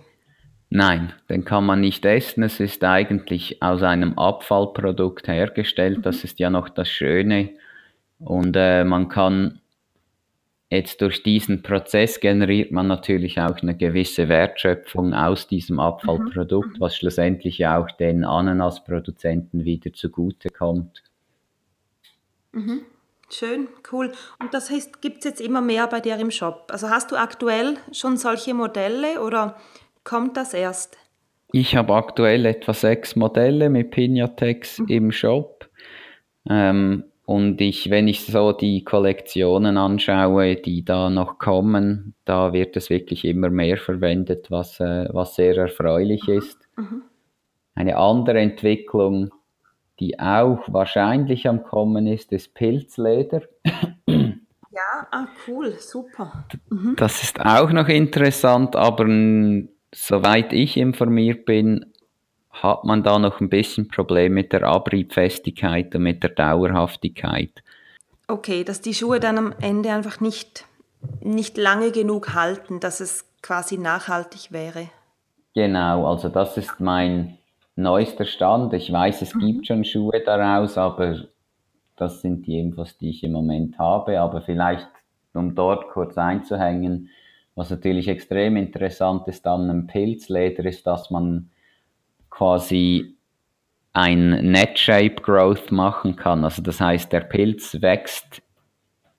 [0.70, 2.42] Nein, den kann man nicht essen.
[2.42, 6.04] Es ist eigentlich aus einem Abfallprodukt hergestellt.
[6.04, 7.50] Das ist ja noch das Schöne.
[8.18, 9.60] Und äh, man kann
[10.70, 16.80] jetzt durch diesen Prozess generiert man natürlich auch eine gewisse Wertschöpfung aus diesem Abfallprodukt, mhm.
[16.80, 21.02] was schlussendlich auch den Ananasproduzenten wieder zugutekommt.
[22.52, 22.82] Mhm.
[23.30, 24.12] Schön, cool.
[24.40, 26.68] Und das heißt, gibt es jetzt immer mehr bei dir im Shop?
[26.70, 29.56] Also hast du aktuell schon solche Modelle oder
[30.04, 30.96] kommt das erst?
[31.52, 34.86] Ich habe aktuell etwa sechs Modelle mit Pinatex mhm.
[34.88, 35.68] im Shop.
[36.48, 42.76] Ähm, und ich, wenn ich so die Kollektionen anschaue, die da noch kommen, da wird
[42.76, 46.38] es wirklich immer mehr verwendet, was, äh, was sehr erfreulich mhm.
[46.38, 46.68] ist.
[46.76, 47.02] Mhm.
[47.74, 49.30] Eine andere Entwicklung,
[50.00, 53.42] die auch wahrscheinlich am Kommen ist, ist Pilzleder.
[54.06, 56.44] Ja, ah, cool, super.
[56.70, 56.94] Mhm.
[56.96, 59.04] Das ist auch noch interessant, aber
[59.94, 61.92] soweit ich informiert bin,
[62.50, 67.62] hat man da noch ein bisschen Problem mit der Abriebfestigkeit und mit der Dauerhaftigkeit.
[68.26, 70.66] Okay, dass die Schuhe dann am Ende einfach nicht,
[71.20, 74.88] nicht lange genug halten, dass es quasi nachhaltig wäre.
[75.54, 77.38] Genau, also das ist mein
[77.76, 78.74] neuester Stand.
[78.74, 79.40] Ich weiß, es mhm.
[79.40, 81.24] gibt schon Schuhe daraus, aber
[81.96, 84.20] das sind die Infos, die ich im Moment habe.
[84.20, 84.88] Aber vielleicht,
[85.32, 87.10] um dort kurz einzuhängen,
[87.58, 91.50] was natürlich extrem interessant ist an einem Pilzleder, ist, dass man
[92.30, 93.16] quasi
[93.92, 96.44] ein Net Shape Growth machen kann.
[96.44, 98.42] Also das heißt, der Pilz wächst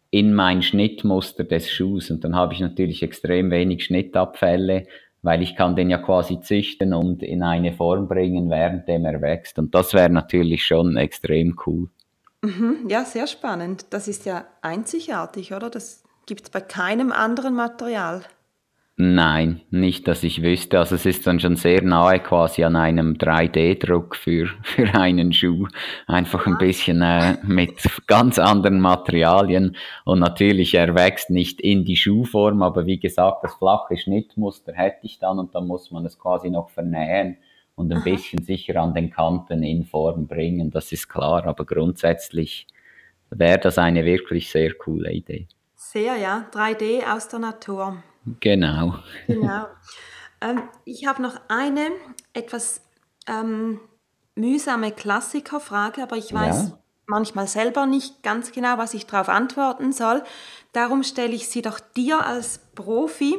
[0.09, 4.87] in mein Schnittmuster des Schuhs und dann habe ich natürlich extrem wenig Schnittabfälle,
[5.21, 9.59] weil ich kann den ja quasi züchten und in eine Form bringen, währenddem er wächst.
[9.59, 11.89] Und das wäre natürlich schon extrem cool.
[12.41, 13.87] Mhm, ja, sehr spannend.
[13.89, 15.69] Das ist ja einzigartig, oder?
[15.69, 18.21] Das gibt es bei keinem anderen Material.
[19.01, 20.77] Nein, nicht, dass ich wüsste.
[20.77, 25.67] Also es ist dann schon sehr nahe quasi an einem 3D-Druck für, für einen Schuh.
[26.05, 27.71] Einfach ein bisschen äh, mit
[28.05, 29.75] ganz anderen Materialien.
[30.05, 35.07] Und natürlich, er wächst nicht in die Schuhform, aber wie gesagt, das flache Schnittmuster hätte
[35.07, 37.37] ich dann und dann muss man es quasi noch vernähen
[37.73, 40.69] und ein bisschen sicher an den Kanten in Form bringen.
[40.69, 42.67] Das ist klar, aber grundsätzlich
[43.31, 45.47] wäre das eine wirklich sehr coole Idee.
[45.81, 46.45] Sehr, ja.
[46.51, 48.03] 3D aus der Natur.
[48.41, 48.95] Genau.
[49.27, 49.65] Genau.
[50.41, 51.87] Ähm, ich habe noch eine
[52.33, 52.81] etwas
[53.27, 53.79] ähm,
[54.35, 56.79] mühsame Klassikerfrage, aber ich weiß ja.
[57.05, 60.21] manchmal selber nicht ganz genau, was ich darauf antworten soll.
[60.73, 63.37] Darum stelle ich sie doch dir als Profi.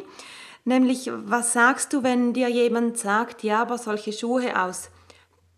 [0.65, 4.91] Nämlich, was sagst du, wenn dir jemand sagt, ja, aber solche Schuhe aus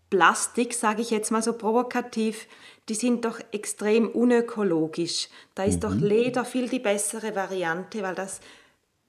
[0.09, 2.45] Plastik, sage ich jetzt mal so provokativ,
[2.89, 5.29] die sind doch extrem unökologisch.
[5.55, 5.87] Da ist mhm.
[5.87, 8.41] doch Leder viel die bessere Variante, weil das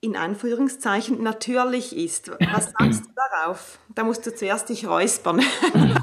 [0.00, 2.30] in Anführungszeichen natürlich ist.
[2.52, 3.78] Was sagst du darauf?
[3.94, 5.40] Da musst du zuerst dich räuspern.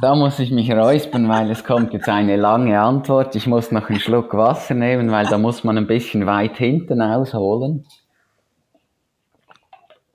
[0.02, 3.36] Da muss ich mich räuspern, weil es kommt jetzt eine lange Antwort.
[3.36, 7.04] Ich muss noch einen Schluck Wasser nehmen, weil da muss man ein bisschen weit hinten
[7.04, 7.86] ausholen.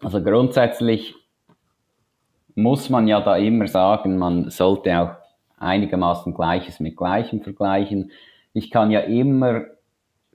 [0.03, 1.15] Also grundsätzlich
[2.57, 5.26] muss man ja da immer sagen, man sollte auch
[5.57, 8.11] einigermaßen Gleiches mit Gleichem vergleichen.
[8.53, 9.65] Ich kann ja immer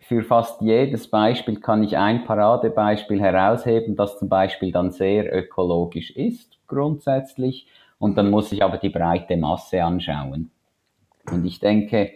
[0.02, 6.10] für fast jedes Beispiel kann ich ein Paradebeispiel herausheben, das zum Beispiel dann sehr ökologisch
[6.12, 7.68] ist, grundsätzlich.
[8.00, 10.50] Und dann muss ich aber die breite Masse anschauen.
[11.32, 12.12] Und ich denke,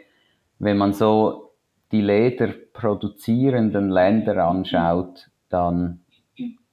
[0.58, 1.52] wenn man so
[1.91, 6.02] die lederproduzierenden Länder anschaut, dann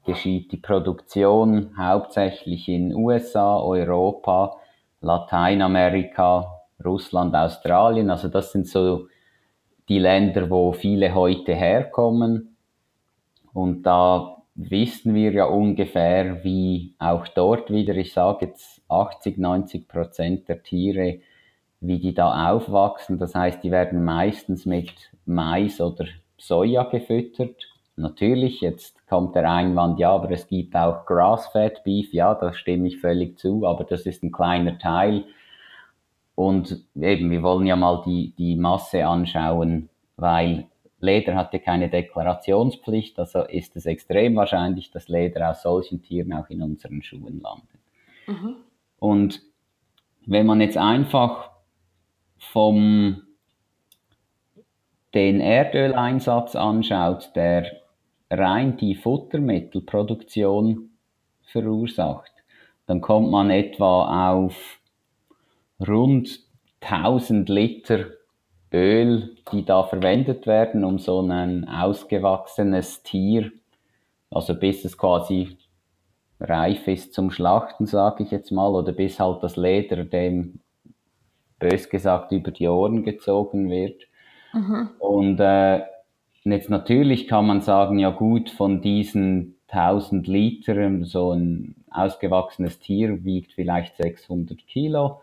[0.07, 4.57] geschieht die Produktion hauptsächlich in USA, Europa,
[5.03, 8.11] Lateinamerika, Russland, Australien.
[8.11, 9.09] Also das sind so
[9.89, 12.57] die Länder, wo viele heute herkommen.
[13.53, 19.89] Und da wissen wir ja ungefähr, wie auch dort wieder, ich sage jetzt 80, 90
[19.89, 21.21] Prozent der Tiere,
[21.81, 23.19] wie die da aufwachsen.
[23.19, 24.93] Das heißt, die werden meistens mit
[25.27, 26.07] Mais oder
[26.39, 27.57] Soja gefüttert.
[27.97, 32.89] Natürlich, jetzt kommt der Einwand, ja, aber es gibt auch Grass-Fed Beef, ja, da stimme
[32.89, 35.27] ich völlig zu, aber das ist ein kleiner Teil.
[36.35, 40.65] Und eben, wir wollen ja mal die, die Masse anschauen, weil
[40.99, 46.33] Leder hat ja keine Deklarationspflicht, also ist es extrem wahrscheinlich, dass Leder aus solchen Tieren
[46.33, 47.69] auch in unseren Schuhen landet.
[48.27, 48.57] Mhm.
[48.99, 49.43] Und
[50.25, 51.51] wenn man jetzt einfach
[52.39, 53.25] vom
[55.13, 57.82] den Erdöleinsatz anschaut, der
[58.33, 60.91] rein die Futtermittelproduktion
[61.45, 62.33] verursacht,
[62.87, 64.79] dann kommt man etwa auf
[65.87, 66.41] rund
[66.81, 68.07] 1000 Liter
[68.73, 73.53] Öl, die da verwendet werden, um so ein ausgewachsenes Tier,
[74.31, 75.59] also bis es quasi
[76.41, 80.61] reif ist zum Schlachten, sage ich jetzt mal, oder bis halt das Leder dem
[81.59, 84.03] bös gesagt über die Ohren gezogen wird.
[84.53, 84.91] Mhm.
[84.99, 85.83] Und äh,
[86.51, 93.25] jetzt natürlich kann man sagen, ja gut, von diesen 1000 Litern, so ein ausgewachsenes Tier
[93.25, 95.21] wiegt vielleicht 600 Kilo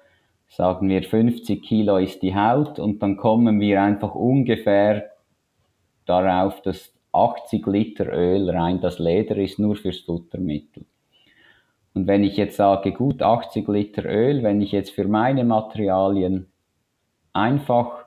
[0.49, 5.11] sagen wir 50 Kilo ist die Haut und dann kommen wir einfach ungefähr
[6.05, 10.85] darauf, dass 80 Liter Öl rein das Leder ist, nur fürs Futtermittel.
[11.93, 16.47] Und wenn ich jetzt sage, gut, 80 Liter Öl, wenn ich jetzt für meine Materialien
[17.33, 18.05] einfach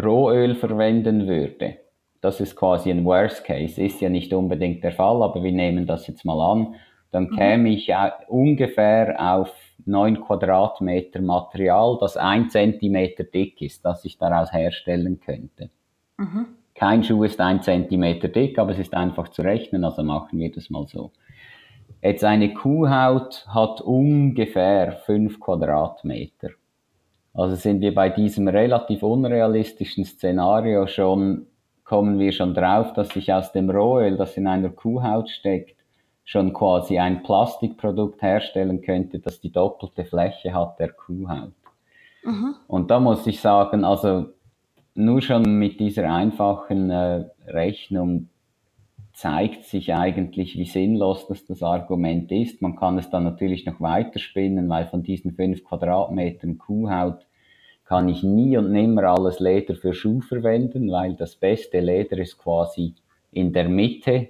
[0.00, 1.78] Rohöl verwenden würde,
[2.20, 5.86] das ist quasi ein Worst Case, ist ja nicht unbedingt der Fall, aber wir nehmen
[5.86, 6.74] das jetzt mal an,
[7.10, 7.36] dann mhm.
[7.36, 7.90] käme ich
[8.28, 9.52] ungefähr auf
[9.86, 15.70] 9 Quadratmeter Material, das ein Zentimeter dick ist, das ich daraus herstellen könnte.
[16.16, 16.46] Mhm.
[16.74, 20.52] Kein Schuh ist ein Zentimeter dick, aber es ist einfach zu rechnen, also machen wir
[20.52, 21.10] das mal so.
[22.00, 26.50] Jetzt eine Kuhhaut hat ungefähr 5 Quadratmeter.
[27.34, 31.47] Also sind wir bei diesem relativ unrealistischen Szenario schon,
[31.88, 35.74] kommen wir schon drauf, dass sich aus dem Rohöl, das in einer Kuhhaut steckt,
[36.22, 41.54] schon quasi ein Plastikprodukt herstellen könnte, das die doppelte Fläche hat der Kuhhaut.
[42.22, 42.56] Mhm.
[42.66, 44.26] Und da muss ich sagen, also
[44.94, 48.28] nur schon mit dieser einfachen äh, Rechnung
[49.14, 52.60] zeigt sich eigentlich, wie sinnlos das, das Argument ist.
[52.60, 57.26] Man kann es dann natürlich noch weiterspinnen, weil von diesen fünf Quadratmetern Kuhhaut
[57.88, 62.36] kann ich nie und nimmer alles Leder für Schuh verwenden, weil das beste Leder ist
[62.36, 62.94] quasi
[63.32, 64.28] in der Mitte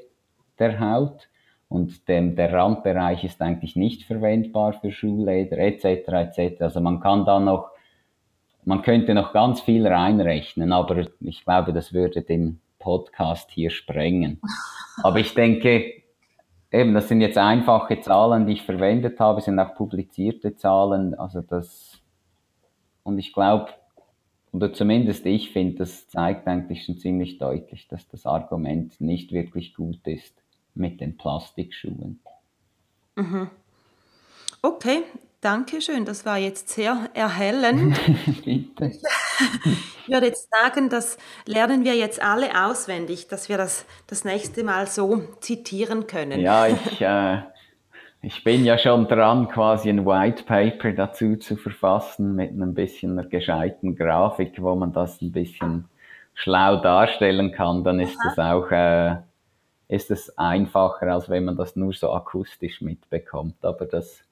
[0.61, 1.29] der Haut
[1.69, 5.85] und dem, der Randbereich ist eigentlich nicht verwendbar für Schuhleder etc.
[6.09, 6.61] etc.
[6.61, 7.71] Also man kann da noch,
[8.65, 14.41] man könnte noch ganz viel reinrechnen, aber ich glaube, das würde den Podcast hier sprengen.
[15.03, 15.95] Aber ich denke,
[16.71, 21.41] eben, das sind jetzt einfache Zahlen, die ich verwendet habe, sind auch publizierte Zahlen, also
[21.41, 21.88] das,
[23.09, 23.69] und ich glaube,
[24.53, 29.75] oder zumindest ich finde, das zeigt eigentlich schon ziemlich deutlich, dass das Argument nicht wirklich
[29.75, 30.35] gut ist
[30.75, 32.21] mit den Plastikschuhen.
[33.17, 33.51] Mhm.
[34.63, 35.03] Okay,
[35.41, 36.05] danke schön.
[36.05, 37.99] Das war jetzt sehr erhellend.
[38.45, 38.93] Bitte.
[40.07, 44.65] Ich würde jetzt sagen, das lernen wir jetzt alle auswendig, dass wir das das nächste
[44.65, 46.41] Mal so zitieren können.
[46.41, 47.43] Ja, ich, äh,
[48.23, 53.19] ich bin ja schon dran, quasi ein White Paper dazu zu verfassen mit ein bisschen
[53.19, 55.89] einer gescheiten Grafik, wo man das ein bisschen
[56.35, 57.85] schlau darstellen kann.
[57.85, 59.17] Dann ist es auch äh,
[59.89, 63.65] ist es einfacher, als wenn man das nur so akustisch mitbekommt.
[63.65, 64.23] Aber das,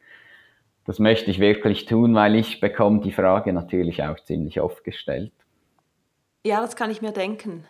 [0.84, 5.32] das möchte ich wirklich tun, weil ich bekomme die Frage natürlich auch ziemlich oft gestellt.
[6.45, 7.64] Ja, das kann ich mir denken.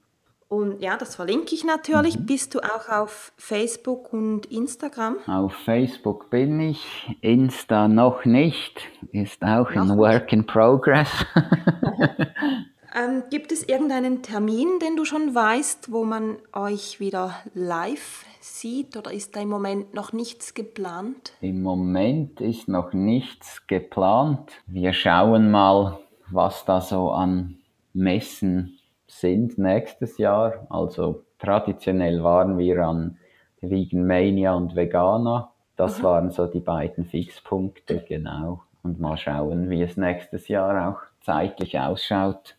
[0.49, 2.17] Und ja, das verlinke ich natürlich.
[2.19, 2.27] Mhm.
[2.27, 5.17] Bist du auch auf Facebook und Instagram?
[5.27, 6.87] Auf Facebook bin ich,
[7.21, 11.11] Insta noch nicht, ist auch noch ein Work in Progress.
[12.97, 18.97] ähm, gibt es irgendeinen Termin, den du schon weißt, wo man euch wieder live sieht
[18.97, 21.33] oder ist da im Moment noch nichts geplant?
[21.41, 24.51] Im Moment ist noch nichts geplant.
[24.67, 25.99] Wir schauen mal,
[26.31, 27.59] was da so an
[27.93, 30.67] Messen sind nächstes Jahr.
[30.71, 33.19] Also traditionell waren wir an
[33.61, 35.53] Vegan Mania und Vegana.
[35.77, 36.05] Das Aha.
[36.05, 38.63] waren so die beiden Fixpunkte, genau.
[38.83, 42.57] Und mal schauen, wie es nächstes Jahr auch zeitlich ausschaut,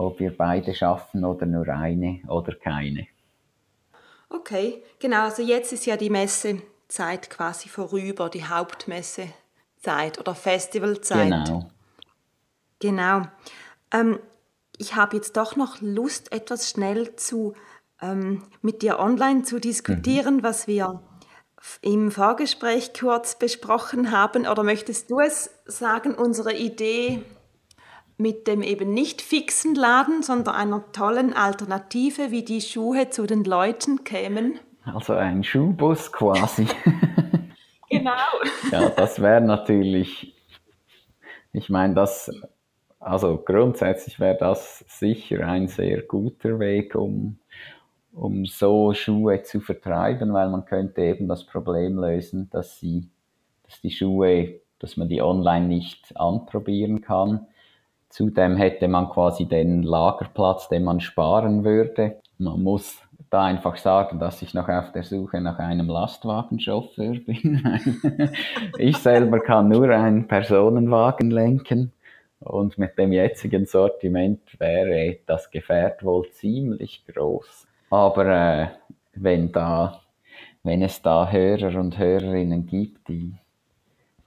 [0.00, 3.06] ob wir beide schaffen oder nur eine oder keine.
[4.30, 5.24] Okay, genau.
[5.24, 11.30] Also jetzt ist ja die Messezeit quasi vorüber, die Hauptmessezeit oder Festivalzeit.
[11.30, 11.70] Genau.
[12.78, 13.22] Genau.
[13.92, 14.18] Ähm,
[14.78, 17.54] ich habe jetzt doch noch Lust, etwas schnell zu
[18.00, 20.42] ähm, mit dir online zu diskutieren, mhm.
[20.42, 21.02] was wir
[21.82, 24.46] im Vorgespräch kurz besprochen haben.
[24.46, 27.22] Oder möchtest du es sagen, unsere Idee
[28.20, 33.44] mit dem eben nicht fixen Laden, sondern einer tollen Alternative, wie die Schuhe zu den
[33.44, 34.58] Leuten kämen.
[34.84, 36.66] Also ein Schuhbus quasi.
[37.90, 38.12] genau.
[38.70, 40.34] ja, das wäre natürlich
[41.52, 42.30] Ich meine, das,
[43.00, 47.38] also grundsätzlich wäre das sicher ein sehr guter Weg, um,
[48.12, 53.08] um so Schuhe zu vertreiben, weil man könnte eben das Problem lösen, dass sie,
[53.64, 57.46] dass die Schuhe, dass man die online nicht anprobieren kann.
[58.10, 62.16] Zudem hätte man quasi den Lagerplatz, den man sparen würde.
[62.38, 63.00] Man muss
[63.30, 67.62] da einfach sagen, dass ich noch auf der Suche nach einem Lastwagenchauffeur bin.
[68.78, 71.92] ich selber kann nur einen Personenwagen lenken
[72.40, 77.68] und mit dem jetzigen Sortiment wäre das Gefährt wohl ziemlich groß.
[77.90, 78.66] Aber äh,
[79.14, 80.00] wenn da,
[80.64, 83.34] wenn es da Hörer und Hörerinnen gibt, die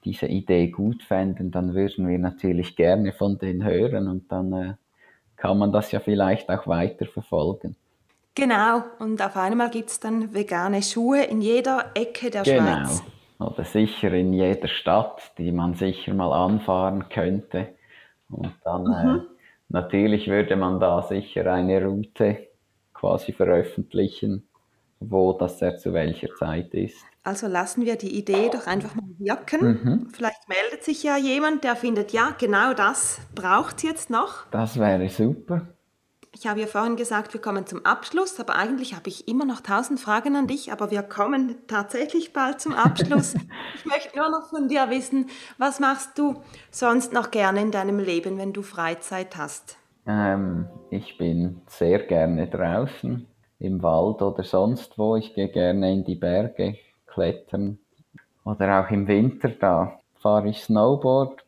[0.05, 4.73] diese Idee gut fänden, dann würden wir natürlich gerne von denen hören und dann äh,
[5.35, 7.75] kann man das ja vielleicht auch weiter verfolgen.
[8.35, 12.63] Genau, und auf einmal gibt es dann vegane Schuhe in jeder Ecke der genau.
[12.63, 13.03] Schweiz.
[13.39, 17.69] Oder sicher in jeder Stadt, die man sicher mal anfahren könnte.
[18.29, 19.15] Und dann äh, mhm.
[19.15, 19.21] äh,
[19.69, 22.47] natürlich würde man da sicher eine Route
[22.93, 24.47] quasi veröffentlichen,
[24.99, 27.05] wo das er zu welcher Zeit ist.
[27.23, 29.65] Also lassen wir die Idee doch einfach mal wirken.
[29.65, 30.09] Mhm.
[30.13, 34.45] Vielleicht meldet sich ja jemand, der findet, ja, genau das braucht es jetzt noch.
[34.51, 35.67] Das wäre super.
[36.35, 39.61] Ich habe ja vorhin gesagt, wir kommen zum Abschluss, aber eigentlich habe ich immer noch
[39.61, 43.35] tausend Fragen an dich, aber wir kommen tatsächlich bald zum Abschluss.
[43.75, 47.99] ich möchte nur noch von dir wissen, was machst du sonst noch gerne in deinem
[47.99, 49.77] Leben, wenn du Freizeit hast?
[50.07, 53.27] Ähm, ich bin sehr gerne draußen,
[53.59, 55.15] im Wald oder sonst wo.
[55.15, 56.77] Ich gehe gerne in die Berge
[57.13, 57.79] klettern
[58.43, 61.43] oder auch im Winter, da fahre ich Snowboard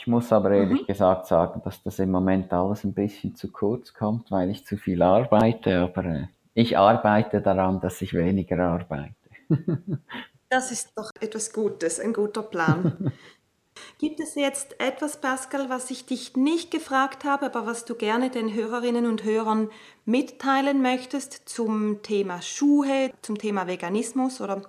[0.00, 0.86] ich muss aber ehrlich mhm.
[0.86, 4.78] gesagt sagen, dass das im Moment alles ein bisschen zu kurz kommt, weil ich zu
[4.78, 9.14] viel arbeite, aber äh, ich arbeite daran, dass ich weniger arbeite.
[10.48, 13.12] das ist doch etwas Gutes, ein guter Plan.
[13.98, 18.30] Gibt es jetzt etwas, Pascal, was ich dich nicht gefragt habe, aber was du gerne
[18.30, 19.68] den Hörerinnen und Hörern
[20.06, 24.62] mitteilen möchtest zum Thema Schuhe, zum Thema Veganismus oder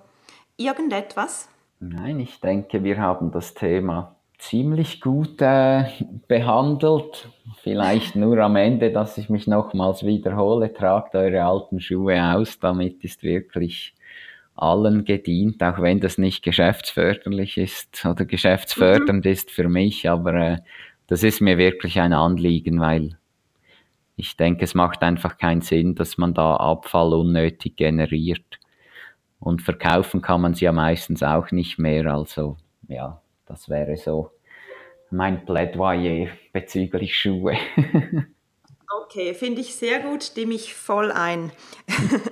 [0.56, 1.48] irgendetwas?
[1.80, 5.84] Nein, ich denke, wir haben das Thema ziemlich gut äh,
[6.26, 7.28] behandelt.
[7.62, 13.04] Vielleicht nur am Ende, dass ich mich nochmals wiederhole, tragt eure alten Schuhe aus, damit
[13.04, 13.94] ist wirklich
[14.54, 19.30] allen gedient, auch wenn das nicht geschäftsförderlich ist oder geschäftsfördernd mhm.
[19.30, 20.58] ist für mich, aber äh,
[21.06, 23.16] das ist mir wirklich ein Anliegen, weil
[24.16, 28.58] ich denke, es macht einfach keinen Sinn, dass man da Abfall unnötig generiert.
[29.42, 34.30] Und verkaufen kann man sie ja meistens auch nicht mehr, also ja, das wäre so
[35.10, 37.56] mein Plädoyer bezüglich Schuhe.
[39.02, 41.50] okay, finde ich sehr gut, stimme ich voll ein.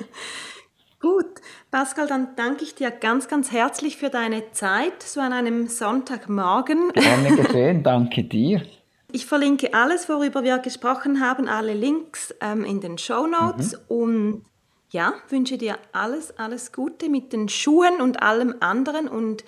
[1.01, 1.41] Gut,
[1.71, 6.93] Pascal, dann danke ich dir ganz, ganz herzlich für deine Zeit, so an einem Sonntagmorgen.
[6.93, 8.63] Gerne gesehen, danke dir.
[9.11, 13.97] Ich verlinke alles, worüber wir gesprochen haben, alle Links ähm, in den Show Notes mhm.
[13.97, 14.45] und
[14.91, 19.45] ja, wünsche dir alles, alles Gute mit den Schuhen und allem anderen und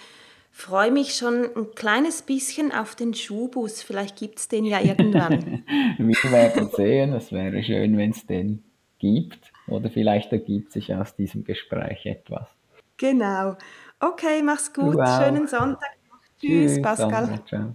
[0.51, 3.83] freue mich schon ein kleines bisschen auf den Schuhbus.
[3.83, 5.65] Vielleicht gibt es den ja irgendwann.
[5.99, 7.13] Wir werden sehen.
[7.15, 8.63] Es wäre schön, wenn es den
[8.99, 9.53] gibt.
[9.67, 12.49] Oder vielleicht ergibt sich aus diesem Gespräch etwas.
[12.97, 13.57] Genau.
[13.99, 14.97] Okay, mach's gut.
[14.97, 15.23] Wow.
[15.23, 15.91] Schönen Sonntag.
[16.41, 17.27] Tschüss, Tschüss Pascal.
[17.27, 17.75] Sandra,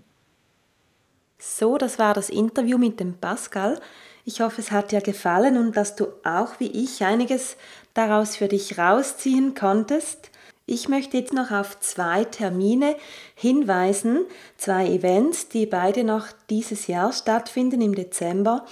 [1.39, 3.79] so, das war das Interview mit dem Pascal.
[4.29, 7.55] Ich hoffe, es hat dir gefallen und dass du auch wie ich einiges
[7.93, 10.31] daraus für dich rausziehen konntest.
[10.65, 12.97] Ich möchte jetzt noch auf zwei Termine
[13.35, 14.25] hinweisen,
[14.57, 18.65] zwei Events, die beide noch dieses Jahr stattfinden im Dezember.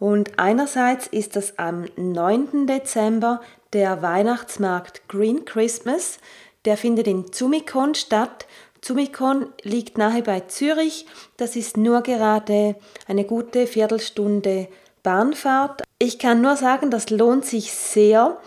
[0.00, 2.66] Und einerseits ist das am 9.
[2.66, 3.40] Dezember
[3.72, 6.18] der Weihnachtsmarkt Green Christmas.
[6.64, 8.48] Der findet in Zumikon statt.
[8.80, 11.06] Zumikon liegt nahe bei Zürich.
[11.36, 12.74] Das ist nur gerade
[13.06, 14.66] eine gute Viertelstunde
[15.02, 15.82] Bahnfahrt.
[15.98, 18.38] Ich kann nur sagen, das lohnt sich sehr.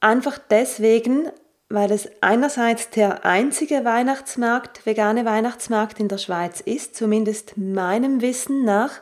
[0.00, 1.30] Einfach deswegen,
[1.68, 8.64] weil es einerseits der einzige Weihnachtsmarkt, vegane Weihnachtsmarkt in der Schweiz ist, zumindest meinem Wissen
[8.64, 9.00] nach,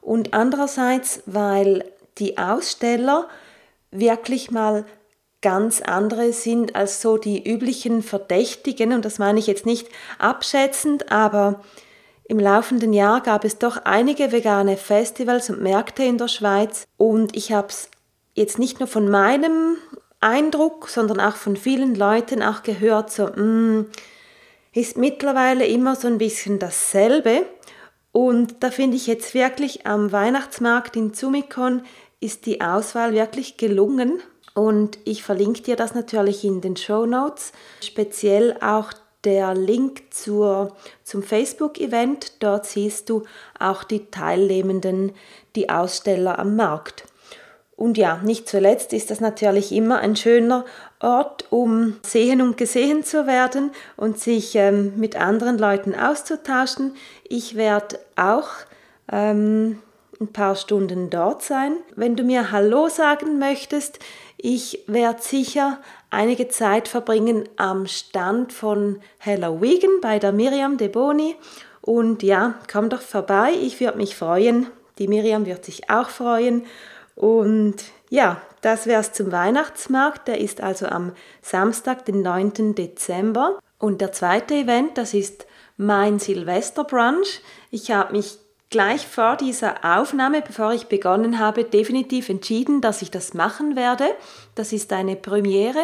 [0.00, 1.84] und andererseits, weil
[2.18, 3.28] die Aussteller
[3.90, 4.84] wirklich mal
[5.42, 8.92] ganz andere sind als so die üblichen Verdächtigen.
[8.92, 11.60] Und das meine ich jetzt nicht abschätzend, aber
[12.28, 17.36] im laufenden Jahr gab es doch einige vegane Festivals und Märkte in der Schweiz und
[17.36, 17.88] ich habe es
[18.34, 19.76] jetzt nicht nur von meinem
[20.20, 23.86] Eindruck, sondern auch von vielen Leuten auch gehört, so, mm,
[24.72, 27.46] ist mittlerweile immer so ein bisschen dasselbe.
[28.12, 31.82] Und da finde ich jetzt wirklich am Weihnachtsmarkt in Zumikon
[32.20, 34.20] ist die Auswahl wirklich gelungen.
[34.54, 37.52] Und ich verlinke dir das natürlich in den Show Notes.
[37.82, 38.92] Speziell auch
[39.26, 42.42] der Link zur, zum Facebook-Event.
[42.42, 43.24] Dort siehst du
[43.58, 45.12] auch die Teilnehmenden,
[45.56, 47.04] die Aussteller am Markt.
[47.74, 50.64] Und ja, nicht zuletzt ist das natürlich immer ein schöner
[51.00, 56.94] Ort, um sehen und gesehen zu werden und sich ähm, mit anderen Leuten auszutauschen.
[57.28, 58.48] Ich werde auch
[59.12, 59.82] ähm,
[60.18, 61.76] ein paar Stunden dort sein.
[61.96, 63.98] Wenn du mir Hallo sagen möchtest,
[64.38, 65.78] ich werde sicher
[66.16, 71.36] einige Zeit verbringen am Stand von Hello Vegan bei der Miriam De Boni.
[71.82, 74.66] Und ja, komm doch vorbei, ich würde mich freuen.
[74.98, 76.64] Die Miriam wird sich auch freuen.
[77.16, 77.76] Und
[78.08, 80.26] ja, das wäre es zum Weihnachtsmarkt.
[80.26, 81.12] Der ist also am
[81.42, 82.74] Samstag, den 9.
[82.74, 83.58] Dezember.
[83.78, 85.46] Und der zweite Event, das ist
[85.76, 87.42] mein Silvesterbrunch.
[87.70, 88.38] Ich habe mich
[88.70, 94.06] gleich vor dieser Aufnahme, bevor ich begonnen habe, definitiv entschieden, dass ich das machen werde.
[94.54, 95.80] Das ist eine Premiere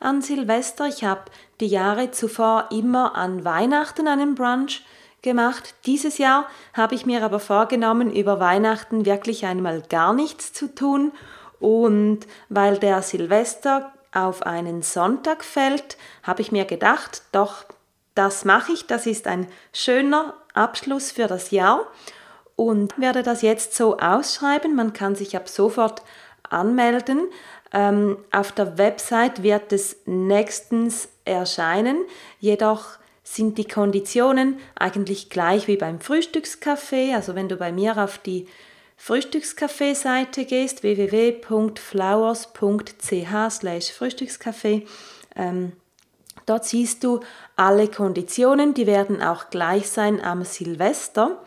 [0.00, 0.86] an Silvester.
[0.86, 1.22] Ich habe
[1.60, 4.84] die Jahre zuvor immer an Weihnachten einen Brunch
[5.22, 5.74] gemacht.
[5.86, 11.12] Dieses Jahr habe ich mir aber vorgenommen, über Weihnachten wirklich einmal gar nichts zu tun.
[11.58, 17.64] Und weil der Silvester auf einen Sonntag fällt, habe ich mir gedacht, doch,
[18.14, 21.86] das mache ich, das ist ein schöner Abschluss für das Jahr
[22.56, 24.74] und werde das jetzt so ausschreiben.
[24.74, 26.02] Man kann sich ab sofort
[26.48, 27.28] anmelden.
[27.72, 31.98] Ähm, auf der Website wird es nächstens erscheinen,
[32.38, 37.14] jedoch sind die Konditionen eigentlich gleich wie beim Frühstückscafé.
[37.14, 38.46] Also wenn du bei mir auf die
[38.96, 42.52] Frühstückscafé-Seite gehst, www.flowers.ch
[43.92, 44.86] Frühstückscafé,
[45.34, 45.72] ähm,
[46.46, 47.20] dort siehst du
[47.56, 51.42] alle Konditionen, die werden auch gleich sein am Silvester.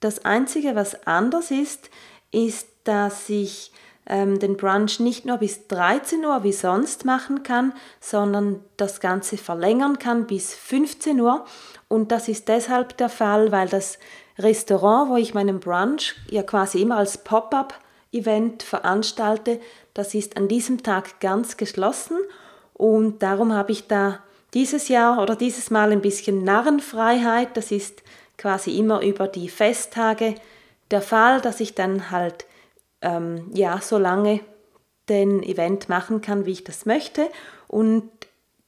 [0.00, 1.90] Das Einzige, was anders ist,
[2.32, 3.72] ist, dass ich
[4.06, 9.36] ähm, den Brunch nicht nur bis 13 Uhr wie sonst machen kann, sondern das Ganze
[9.36, 11.44] verlängern kann bis 15 Uhr.
[11.88, 13.98] Und das ist deshalb der Fall, weil das
[14.38, 19.60] Restaurant, wo ich meinen Brunch ja quasi immer als Pop-up-Event veranstalte,
[19.94, 22.18] das ist an diesem Tag ganz geschlossen.
[22.74, 24.18] Und darum habe ich da
[24.52, 27.56] dieses Jahr oder dieses Mal ein bisschen Narrenfreiheit.
[27.56, 28.02] Das ist
[28.36, 30.34] quasi immer über die Festtage
[30.90, 32.44] der Fall, dass ich dann halt
[33.04, 34.40] ähm, ja, so lange
[35.08, 37.28] den Event machen kann, wie ich das möchte.
[37.68, 38.10] Und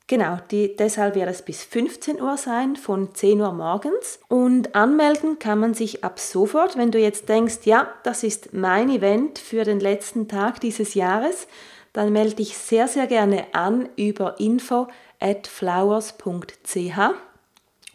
[0.07, 4.20] genau, die, deshalb wird es bis 15 Uhr sein, von 10 Uhr morgens.
[4.28, 8.91] Und anmelden kann man sich ab sofort, wenn du jetzt denkst, ja, das ist mein
[8.91, 11.49] Event für den letzten Tag dieses Jahres,
[11.93, 16.99] dann melde dich sehr, sehr gerne an über info at flowers.ch.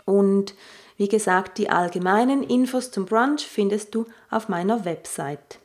[0.06, 0.56] Und
[0.98, 5.61] wie gesagt, die allgemeinen Infos zum Brunch findest du auf meiner Website.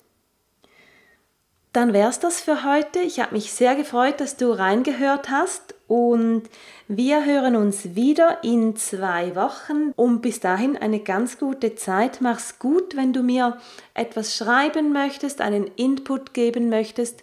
[1.76, 2.98] Dann wäre es das für heute.
[3.00, 6.44] Ich habe mich sehr gefreut, dass du reingehört hast und
[6.88, 9.92] wir hören uns wieder in zwei Wochen.
[9.94, 12.22] Und bis dahin eine ganz gute Zeit.
[12.22, 13.58] Mach's gut, wenn du mir
[13.92, 17.20] etwas schreiben möchtest, einen Input geben möchtest,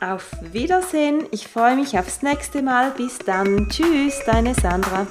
[0.00, 1.26] Auf Wiedersehen.
[1.30, 2.90] Ich freue mich aufs nächste Mal.
[2.90, 3.68] Bis dann.
[3.70, 5.06] Tschüss, deine Sandra.